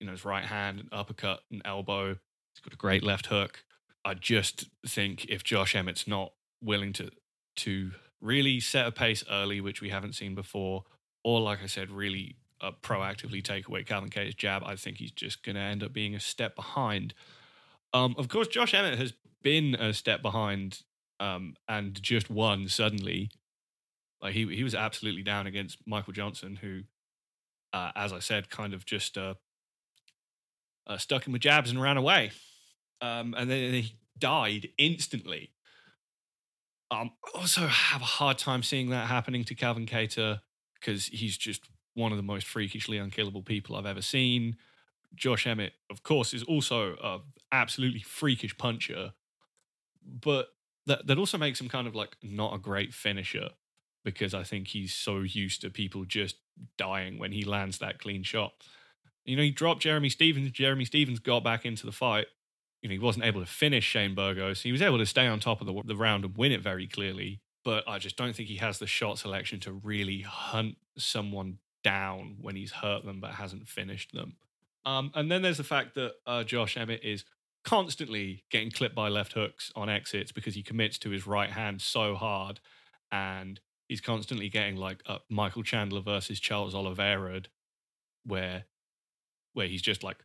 You 0.00 0.06
know, 0.06 0.12
his 0.12 0.24
right 0.24 0.44
hand, 0.44 0.80
and 0.80 0.88
uppercut, 0.92 1.40
and 1.50 1.60
elbow. 1.64 2.08
He's 2.08 2.60
got 2.64 2.72
a 2.72 2.76
great 2.76 3.04
left 3.04 3.26
hook. 3.26 3.64
I 4.04 4.14
just 4.14 4.70
think 4.86 5.26
if 5.26 5.44
Josh 5.44 5.74
Emmett's 5.74 6.08
not 6.08 6.32
willing 6.62 6.94
to 6.94 7.10
to 7.56 7.90
really 8.22 8.60
set 8.60 8.86
a 8.86 8.92
pace 8.92 9.22
early, 9.30 9.60
which 9.60 9.82
we 9.82 9.90
haven't 9.90 10.14
seen 10.14 10.34
before, 10.34 10.84
or 11.22 11.40
like 11.40 11.62
I 11.62 11.66
said, 11.66 11.90
really 11.90 12.36
uh, 12.60 12.72
proactively 12.82 13.42
take 13.42 13.68
away 13.68 13.82
Calvin 13.82 14.10
Kattar's 14.10 14.34
jab, 14.34 14.62
I 14.64 14.76
think 14.76 14.98
he's 14.98 15.12
just 15.12 15.42
going 15.42 15.56
to 15.56 15.62
end 15.62 15.82
up 15.82 15.92
being 15.92 16.14
a 16.14 16.20
step 16.20 16.54
behind. 16.54 17.14
Um, 17.92 18.14
of 18.18 18.28
course, 18.28 18.48
Josh 18.48 18.74
Emmett 18.74 18.98
has 18.98 19.14
been 19.42 19.74
a 19.74 19.92
step 19.92 20.22
behind 20.22 20.82
um, 21.18 21.54
and 21.68 22.00
just 22.02 22.30
won 22.30 22.68
suddenly 22.68 23.30
like 24.22 24.34
he 24.34 24.46
he 24.54 24.64
was 24.64 24.74
absolutely 24.74 25.22
down 25.22 25.46
against 25.46 25.78
Michael 25.86 26.12
Johnson, 26.12 26.56
who, 26.56 26.82
uh, 27.72 27.92
as 27.96 28.12
I 28.12 28.18
said, 28.18 28.50
kind 28.50 28.74
of 28.74 28.84
just 28.84 29.16
uh, 29.16 29.34
uh, 30.86 30.98
stuck 30.98 31.26
him 31.26 31.32
with 31.32 31.42
jabs 31.42 31.70
and 31.70 31.80
ran 31.80 31.96
away, 31.96 32.32
um, 33.00 33.34
and 33.36 33.50
then 33.50 33.72
he 33.72 33.94
died 34.18 34.68
instantly. 34.78 35.52
Um, 36.90 37.12
also 37.34 37.68
have 37.68 38.02
a 38.02 38.06
hard 38.06 38.36
time 38.36 38.62
seeing 38.62 38.90
that 38.90 39.06
happening 39.06 39.44
to 39.44 39.54
Calvin 39.54 39.86
Kattar 39.86 40.40
because 40.74 41.06
he's 41.06 41.36
just 41.38 41.68
one 41.94 42.12
of 42.12 42.16
the 42.16 42.22
most 42.22 42.46
freakishly 42.46 42.98
unkillable 42.98 43.42
people 43.42 43.76
I've 43.76 43.86
ever 43.86 44.02
seen. 44.02 44.56
Josh 45.14 45.46
Emmett, 45.46 45.72
of 45.90 46.02
course, 46.02 46.32
is 46.32 46.42
also 46.44 46.96
a 47.02 47.18
absolutely 47.52 48.00
freakish 48.00 48.56
puncher, 48.56 49.12
but 50.04 50.48
that 50.86 51.06
that 51.06 51.18
also 51.18 51.36
makes 51.36 51.60
him 51.60 51.68
kind 51.68 51.86
of 51.86 51.94
like 51.94 52.16
not 52.22 52.54
a 52.54 52.58
great 52.58 52.94
finisher 52.94 53.50
because 54.04 54.34
I 54.34 54.44
think 54.44 54.68
he's 54.68 54.94
so 54.94 55.18
used 55.20 55.60
to 55.62 55.70
people 55.70 56.04
just 56.04 56.36
dying 56.76 57.18
when 57.18 57.32
he 57.32 57.44
lands 57.44 57.78
that 57.78 57.98
clean 57.98 58.22
shot. 58.22 58.52
You 59.24 59.36
know, 59.36 59.42
he 59.42 59.50
dropped 59.50 59.82
Jeremy 59.82 60.08
Stephens. 60.08 60.50
Jeremy 60.50 60.84
Stephens 60.84 61.18
got 61.18 61.44
back 61.44 61.66
into 61.66 61.86
the 61.86 61.92
fight. 61.92 62.26
You 62.82 62.88
know, 62.88 62.94
he 62.94 62.98
wasn't 62.98 63.26
able 63.26 63.40
to 63.40 63.46
finish 63.46 63.84
Shane 63.84 64.14
Burgos. 64.14 64.62
He 64.62 64.72
was 64.72 64.80
able 64.80 64.98
to 64.98 65.06
stay 65.06 65.26
on 65.26 65.38
top 65.38 65.60
of 65.60 65.66
the, 65.66 65.82
the 65.84 65.96
round 65.96 66.24
and 66.24 66.36
win 66.36 66.52
it 66.52 66.62
very 66.62 66.86
clearly. 66.86 67.40
But 67.62 67.84
I 67.86 67.98
just 67.98 68.16
don't 68.16 68.34
think 68.34 68.48
he 68.48 68.56
has 68.56 68.78
the 68.78 68.86
shot 68.86 69.18
selection 69.18 69.60
to 69.60 69.72
really 69.72 70.22
hunt 70.22 70.76
someone 70.96 71.58
down 71.82 72.36
when 72.40 72.56
he's 72.56 72.72
hurt 72.72 73.04
them 73.04 73.20
but 73.20 73.32
hasn't 73.32 73.68
finished 73.68 74.12
them. 74.12 74.36
Um, 74.84 75.10
and 75.14 75.30
then 75.30 75.42
there's 75.42 75.58
the 75.58 75.64
fact 75.64 75.94
that 75.94 76.12
uh, 76.26 76.44
Josh 76.44 76.76
Emmett 76.76 77.04
is 77.04 77.24
constantly 77.64 78.44
getting 78.50 78.70
clipped 78.70 78.94
by 78.94 79.08
left 79.08 79.34
hooks 79.34 79.70
on 79.76 79.88
exits 79.88 80.32
because 80.32 80.54
he 80.54 80.62
commits 80.62 80.98
to 80.98 81.10
his 81.10 81.26
right 81.26 81.50
hand 81.50 81.82
so 81.82 82.14
hard 82.14 82.60
and 83.12 83.60
he's 83.88 84.00
constantly 84.00 84.48
getting 84.48 84.76
like 84.76 85.02
Michael 85.28 85.62
Chandler 85.62 86.00
versus 86.00 86.40
Charles 86.40 86.74
Oliveira, 86.74 87.42
where 88.24 88.64
where 89.52 89.66
he's 89.66 89.82
just 89.82 90.04
like 90.04 90.18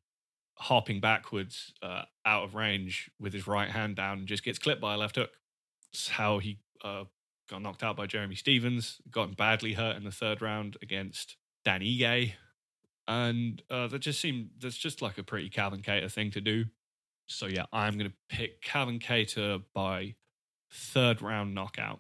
hopping 0.57 1.01
backwards 1.01 1.73
uh, 1.81 2.03
out 2.25 2.43
of 2.43 2.55
range 2.55 3.09
with 3.19 3.33
his 3.33 3.47
right 3.47 3.69
hand 3.69 3.95
down 3.95 4.19
and 4.19 4.27
just 4.27 4.43
gets 4.43 4.59
clipped 4.59 4.81
by 4.81 4.93
a 4.93 4.97
left 4.97 5.15
hook. 5.15 5.31
It's 5.91 6.09
how 6.09 6.37
he 6.37 6.59
uh, 6.83 7.05
got 7.49 7.61
knocked 7.61 7.83
out 7.83 7.97
by 7.97 8.05
Jeremy 8.05 8.35
Stephens, 8.35 9.01
got 9.09 9.35
badly 9.35 9.73
hurt 9.73 9.97
in 9.97 10.03
the 10.03 10.11
third 10.11 10.41
round 10.41 10.77
against 10.81 11.35
Dan 11.65 11.81
Ige. 11.81 12.33
And 13.07 13.61
uh, 13.69 13.87
that 13.87 13.99
just 13.99 14.21
seemed, 14.21 14.51
that's 14.59 14.77
just 14.77 15.01
like 15.01 15.17
a 15.17 15.23
pretty 15.23 15.49
Calvin 15.49 15.81
Kattar 15.81 16.11
thing 16.11 16.31
to 16.31 16.41
do. 16.41 16.65
So 17.27 17.47
yeah, 17.47 17.65
I'm 17.73 17.97
going 17.97 18.09
to 18.09 18.15
pick 18.29 18.61
Calvin 18.61 18.99
Kattar 18.99 19.61
by 19.73 20.15
third 20.71 21.21
round 21.21 21.53
knockout. 21.53 21.99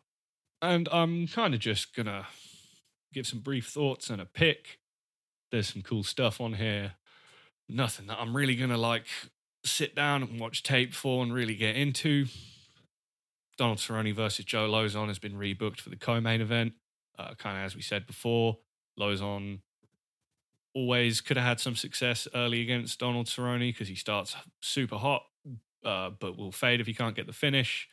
And 0.61 0.87
I'm 0.91 1.27
kind 1.27 1.53
of 1.53 1.59
just 1.59 1.95
going 1.95 2.07
to 2.07 2.25
give 3.13 3.27
some 3.27 3.39
brief 3.39 3.67
thoughts 3.67 4.09
and 4.09 4.21
a 4.21 4.25
pick. 4.25 4.79
There's 5.51 5.71
some 5.73 5.81
cool 5.81 6.03
stuff 6.03 6.41
on 6.41 6.53
here. 6.53 6.93
Nothing 7.69 8.07
that 8.07 8.19
I'm 8.19 8.35
really 8.35 8.55
going 8.55 8.69
to 8.69 8.77
like 8.77 9.05
sit 9.63 9.95
down 9.95 10.23
and 10.23 10.39
watch 10.39 10.63
tape 10.63 10.93
for 10.93 11.23
and 11.23 11.33
really 11.33 11.55
get 11.55 11.75
into. 11.75 12.25
Donald 13.57 13.77
Cerrone 13.77 14.13
versus 14.13 14.45
Joe 14.45 14.69
Lauzon 14.69 15.07
has 15.07 15.19
been 15.19 15.33
rebooked 15.33 15.79
for 15.79 15.89
the 15.89 15.95
co-main 15.95 16.41
event. 16.41 16.73
Uh, 17.17 17.33
kind 17.35 17.57
of 17.57 17.63
as 17.63 17.75
we 17.75 17.81
said 17.81 18.05
before, 18.05 18.57
Lauzon 18.99 19.59
always 20.73 21.21
could 21.21 21.37
have 21.37 21.45
had 21.45 21.59
some 21.59 21.75
success 21.75 22.27
early 22.35 22.61
against 22.61 22.99
Donald 22.99 23.27
Cerrone 23.27 23.69
because 23.69 23.87
he 23.87 23.95
starts 23.95 24.35
super 24.61 24.97
hot, 24.97 25.23
uh, 25.83 26.09
but 26.19 26.37
will 26.37 26.51
fade 26.51 26.81
if 26.81 26.87
he 26.87 26.93
can't 26.93 27.15
get 27.15 27.27
the 27.27 27.33
finish 27.33 27.87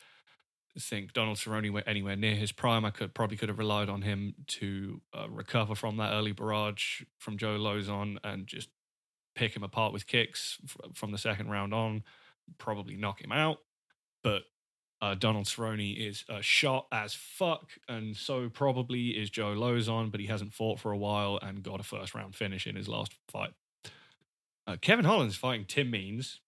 I 0.75 0.79
think 0.79 1.13
Donald 1.13 1.37
Cerrone 1.37 1.71
went 1.71 1.87
anywhere 1.87 2.15
near 2.15 2.35
his 2.35 2.51
prime. 2.51 2.83
I 2.83 2.89
could 2.89 3.13
probably 3.13 3.37
could 3.37 3.49
have 3.49 3.59
relied 3.59 3.89
on 3.89 4.01
him 4.01 4.33
to 4.47 5.01
uh, 5.13 5.29
recover 5.29 5.75
from 5.75 5.97
that 5.97 6.13
early 6.13 6.31
barrage 6.31 7.03
from 7.19 7.37
Joe 7.37 7.57
Lauzon 7.59 8.17
and 8.23 8.47
just 8.47 8.69
pick 9.35 9.55
him 9.55 9.63
apart 9.63 9.93
with 9.93 10.07
kicks 10.07 10.57
from 10.95 11.11
the 11.11 11.17
second 11.17 11.49
round 11.49 11.73
on, 11.73 12.03
probably 12.57 12.95
knock 12.95 13.23
him 13.23 13.31
out. 13.31 13.59
but 14.23 14.43
uh, 15.03 15.15
Donald 15.15 15.47
Cerrone 15.47 15.97
is 15.97 16.23
uh, 16.29 16.39
shot 16.39 16.87
as 16.89 17.13
fuck, 17.13 17.71
and 17.89 18.15
so 18.15 18.47
probably 18.47 19.09
is 19.09 19.29
Joe 19.29 19.53
Lauzon, 19.53 20.09
but 20.09 20.21
he 20.21 20.27
hasn't 20.27 20.53
fought 20.53 20.79
for 20.79 20.93
a 20.93 20.97
while 20.97 21.37
and 21.41 21.61
got 21.61 21.81
a 21.81 21.83
first 21.83 22.15
round 22.15 22.35
finish 22.35 22.65
in 22.65 22.77
his 22.77 22.87
last 22.87 23.13
fight. 23.27 23.51
Uh, 24.65 24.77
Kevin 24.79 25.03
Holland's 25.03 25.35
fighting 25.35 25.65
Tim 25.65 25.91
Means. 25.91 26.39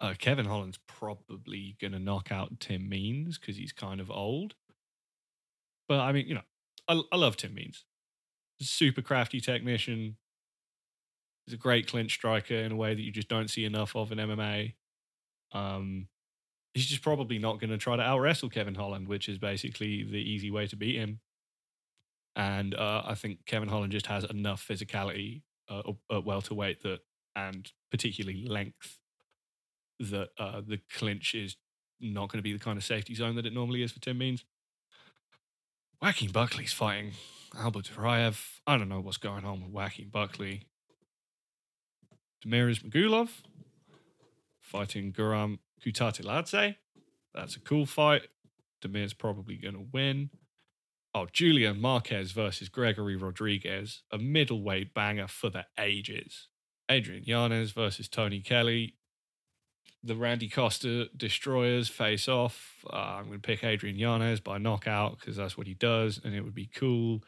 Uh, 0.00 0.14
Kevin 0.18 0.46
Holland's 0.46 0.80
probably 0.88 1.76
going 1.80 1.92
to 1.92 2.00
knock 2.00 2.32
out 2.32 2.58
Tim 2.58 2.88
Means 2.88 3.38
because 3.38 3.56
he's 3.56 3.72
kind 3.72 4.00
of 4.00 4.10
old. 4.10 4.54
But 5.88 6.00
I 6.00 6.10
mean, 6.10 6.26
you 6.26 6.34
know, 6.34 6.42
I, 6.88 7.00
I 7.12 7.16
love 7.16 7.36
Tim 7.36 7.54
Means. 7.54 7.84
Super 8.60 9.00
crafty 9.00 9.40
technician. 9.40 10.16
He's 11.46 11.54
a 11.54 11.56
great 11.56 11.86
clinch 11.86 12.14
striker 12.14 12.54
in 12.54 12.72
a 12.72 12.76
way 12.76 12.96
that 12.96 13.02
you 13.02 13.12
just 13.12 13.28
don't 13.28 13.48
see 13.48 13.64
enough 13.64 13.94
of 13.94 14.10
in 14.10 14.18
MMA. 14.18 14.74
Um, 15.52 16.08
he's 16.74 16.86
just 16.86 17.02
probably 17.02 17.38
not 17.38 17.60
going 17.60 17.70
to 17.70 17.78
try 17.78 17.96
to 17.96 18.02
out 18.02 18.20
wrestle 18.20 18.48
Kevin 18.48 18.74
Holland, 18.74 19.08
which 19.08 19.28
is 19.28 19.38
basically 19.38 20.04
the 20.04 20.18
easy 20.18 20.50
way 20.50 20.66
to 20.66 20.76
beat 20.76 20.96
him. 20.96 21.20
And 22.36 22.74
uh, 22.74 23.02
I 23.04 23.14
think 23.14 23.44
Kevin 23.46 23.68
Holland 23.68 23.92
just 23.92 24.06
has 24.06 24.24
enough 24.24 24.66
physicality 24.66 25.42
uh, 25.68 25.82
at 26.10 26.24
welterweight 26.24 26.82
that, 26.82 27.00
and 27.34 27.70
particularly 27.90 28.46
length, 28.46 28.98
that 29.98 30.28
uh, 30.38 30.62
the 30.66 30.80
clinch 30.92 31.34
is 31.34 31.56
not 32.00 32.30
going 32.30 32.38
to 32.38 32.42
be 32.42 32.52
the 32.52 32.58
kind 32.58 32.78
of 32.78 32.84
safety 32.84 33.14
zone 33.14 33.36
that 33.36 33.46
it 33.46 33.52
normally 33.52 33.82
is 33.82 33.92
for 33.92 34.00
Tim 34.00 34.18
Means. 34.18 34.44
Joaquin 36.00 36.30
Buckley's 36.30 36.72
fighting 36.72 37.12
Albert 37.58 37.90
Duraev. 37.94 38.60
I 38.66 38.78
don't 38.78 38.88
know 38.88 39.00
what's 39.00 39.18
going 39.18 39.44
on 39.44 39.60
with 39.60 39.70
Joaquin 39.70 40.08
Buckley. 40.08 40.62
Damir 42.44 42.74
Ismagulov 42.74 43.28
fighting 44.60 45.12
Guram 45.12 45.58
Kutateladze. 45.84 46.76
That's 47.34 47.56
a 47.56 47.60
cool 47.60 47.86
fight. 47.86 48.22
Damir's 48.80 49.14
probably 49.14 49.56
going 49.56 49.74
to 49.74 49.86
win. 49.92 50.30
Oh, 51.14 51.26
Julian 51.32 51.80
Marquez 51.80 52.32
versus 52.32 52.68
Gregory 52.68 53.16
Rodrigues, 53.16 54.02
a 54.12 54.18
middleweight 54.18 54.94
banger 54.94 55.26
for 55.26 55.50
the 55.50 55.66
ages. 55.78 56.48
Adrian 56.88 57.24
Yanez 57.24 57.72
versus 57.72 58.08
Tony 58.08 58.40
Kelly. 58.40 58.94
The 60.02 60.16
Randy 60.16 60.48
Costa 60.48 61.08
destroyers 61.16 61.88
face 61.88 62.26
off. 62.26 62.84
Uh, 62.90 62.96
I'm 63.18 63.26
going 63.26 63.40
to 63.40 63.46
pick 63.46 63.64
Adrian 63.64 63.96
Yanez 63.96 64.40
by 64.40 64.58
knockout 64.58 65.18
because 65.18 65.36
that's 65.36 65.58
what 65.58 65.66
he 65.66 65.74
does, 65.74 66.20
and 66.22 66.34
it 66.34 66.42
would 66.42 66.54
be 66.54 66.70
cool. 66.74 67.22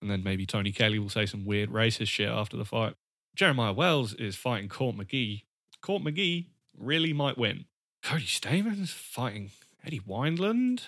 And 0.00 0.10
then 0.10 0.24
maybe 0.24 0.44
Tony 0.44 0.72
Kelly 0.72 0.98
will 0.98 1.08
say 1.08 1.26
some 1.26 1.44
weird 1.44 1.70
racist 1.70 2.08
shit 2.08 2.28
after 2.28 2.56
the 2.56 2.64
fight. 2.64 2.94
Jeremiah 3.34 3.72
Wells 3.72 4.14
is 4.14 4.34
fighting 4.34 4.68
Court 4.68 4.96
McGee. 4.96 5.42
Court 5.82 6.02
McGee 6.02 6.46
really 6.76 7.12
might 7.12 7.38
win. 7.38 7.66
Cody 8.06 8.24
Stamann's 8.24 8.92
fighting 8.92 9.50
Eddie 9.84 9.98
Wineland. 9.98 10.82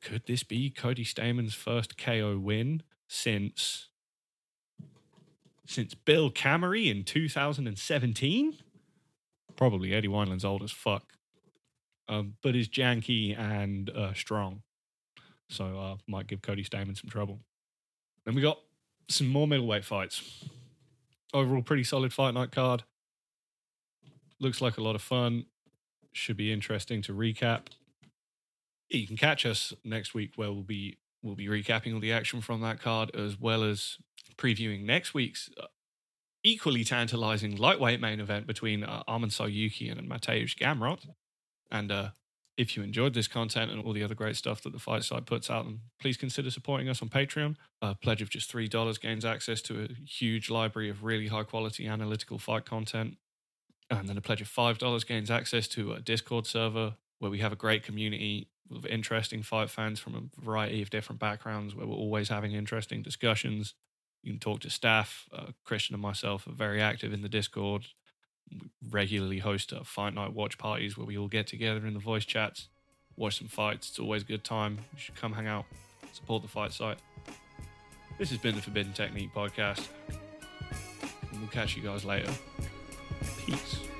Could 0.00 0.22
this 0.24 0.44
be 0.44 0.70
Cody 0.70 1.04
Stamann's 1.04 1.52
first 1.52 1.98
KO 1.98 2.38
win 2.38 2.84
since 3.08 3.88
since 5.66 5.94
Bill 5.94 6.30
Camry 6.30 6.88
in 6.88 7.02
2017? 7.02 8.54
Probably 9.56 9.92
Eddie 9.92 10.06
Wineland's 10.06 10.44
old 10.44 10.62
as 10.62 10.70
fuck, 10.70 11.14
um, 12.08 12.34
but 12.40 12.54
is 12.54 12.68
janky 12.68 13.36
and 13.36 13.90
uh, 13.90 14.14
strong, 14.14 14.62
so 15.48 15.76
uh, 15.76 15.96
might 16.06 16.28
give 16.28 16.40
Cody 16.40 16.62
Stamann 16.62 16.96
some 16.96 17.10
trouble. 17.10 17.40
Then 18.24 18.36
we 18.36 18.42
got 18.42 18.60
some 19.08 19.26
more 19.26 19.48
middleweight 19.48 19.84
fights. 19.84 20.44
Overall, 21.32 21.62
pretty 21.62 21.82
solid 21.82 22.12
fight 22.12 22.32
night 22.32 22.52
card. 22.52 22.84
Looks 24.38 24.60
like 24.60 24.78
a 24.78 24.80
lot 24.80 24.94
of 24.94 25.02
fun. 25.02 25.46
Should 26.14 26.36
be 26.36 26.52
interesting 26.52 27.02
to 27.02 27.12
recap. 27.12 27.66
You 28.88 29.06
can 29.06 29.16
catch 29.16 29.44
us 29.44 29.74
next 29.84 30.14
week 30.14 30.32
where 30.36 30.52
we'll 30.52 30.62
be 30.62 30.96
we'll 31.22 31.34
be 31.34 31.48
recapping 31.48 31.92
all 31.92 32.00
the 32.00 32.12
action 32.12 32.40
from 32.40 32.60
that 32.60 32.80
card 32.80 33.10
as 33.14 33.38
well 33.38 33.64
as 33.64 33.98
previewing 34.36 34.84
next 34.84 35.12
week's 35.12 35.50
uh, 35.60 35.66
equally 36.44 36.84
tantalizing 36.84 37.56
lightweight 37.56 38.00
main 38.00 38.20
event 38.20 38.46
between 38.46 38.84
uh, 38.84 39.02
Tsarukyan 39.08 39.98
and 39.98 40.08
Mateusz 40.08 40.54
Gamrot. 40.54 41.08
And 41.70 41.90
uh, 41.90 42.08
if 42.56 42.76
you 42.76 42.82
enjoyed 42.82 43.14
this 43.14 43.26
content 43.26 43.70
and 43.70 43.82
all 43.82 43.92
the 43.92 44.04
other 44.04 44.14
great 44.14 44.36
stuff 44.36 44.60
that 44.62 44.72
the 44.72 44.78
Fight 44.78 45.02
Site 45.02 45.26
puts 45.26 45.50
out, 45.50 45.64
then 45.64 45.80
please 46.00 46.16
consider 46.16 46.50
supporting 46.50 46.88
us 46.88 47.02
on 47.02 47.08
Patreon. 47.08 47.56
A 47.82 47.94
pledge 47.94 48.22
of 48.22 48.30
just 48.30 48.52
$3 48.52 49.00
gains 49.00 49.24
access 49.24 49.60
to 49.62 49.82
a 49.84 49.88
huge 50.06 50.50
library 50.50 50.90
of 50.90 51.02
really 51.02 51.28
high 51.28 51.42
quality 51.42 51.88
analytical 51.88 52.38
fight 52.38 52.64
content. 52.66 53.16
And 53.98 54.08
then 54.08 54.16
a 54.16 54.20
pledge 54.20 54.40
of 54.40 54.48
$5 54.48 55.06
gains 55.06 55.30
access 55.30 55.68
to 55.68 55.92
a 55.92 56.00
Discord 56.00 56.46
server 56.46 56.94
where 57.18 57.30
we 57.30 57.38
have 57.38 57.52
a 57.52 57.56
great 57.56 57.82
community 57.82 58.48
of 58.70 58.86
interesting 58.86 59.42
fight 59.42 59.70
fans 59.70 60.00
from 60.00 60.14
a 60.14 60.42
variety 60.42 60.82
of 60.82 60.90
different 60.90 61.20
backgrounds 61.20 61.74
where 61.74 61.86
we're 61.86 61.94
always 61.94 62.28
having 62.28 62.52
interesting 62.52 63.02
discussions. 63.02 63.74
You 64.22 64.32
can 64.32 64.40
talk 64.40 64.60
to 64.60 64.70
staff. 64.70 65.28
Uh, 65.32 65.48
Christian 65.64 65.94
and 65.94 66.02
myself 66.02 66.46
are 66.46 66.52
very 66.52 66.80
active 66.80 67.12
in 67.12 67.22
the 67.22 67.28
Discord. 67.28 67.86
We 68.50 68.60
regularly 68.90 69.38
host 69.38 69.72
uh, 69.72 69.84
fight 69.84 70.14
night 70.14 70.32
watch 70.32 70.58
parties 70.58 70.96
where 70.96 71.06
we 71.06 71.16
all 71.16 71.28
get 71.28 71.46
together 71.46 71.86
in 71.86 71.94
the 71.94 72.00
voice 72.00 72.24
chats, 72.24 72.68
watch 73.16 73.38
some 73.38 73.48
fights. 73.48 73.90
It's 73.90 73.98
always 73.98 74.22
a 74.22 74.26
good 74.26 74.44
time. 74.44 74.78
You 74.92 74.98
should 74.98 75.16
come 75.16 75.32
hang 75.32 75.46
out, 75.46 75.64
support 76.12 76.42
the 76.42 76.48
fight 76.48 76.72
site. 76.72 76.98
This 78.18 78.30
has 78.30 78.38
been 78.38 78.54
the 78.54 78.62
Forbidden 78.62 78.92
Technique 78.92 79.34
podcast. 79.34 79.88
And 80.08 81.40
we'll 81.40 81.48
catch 81.48 81.76
you 81.76 81.82
guys 81.82 82.04
later. 82.04 82.32
Peace. 83.46 83.93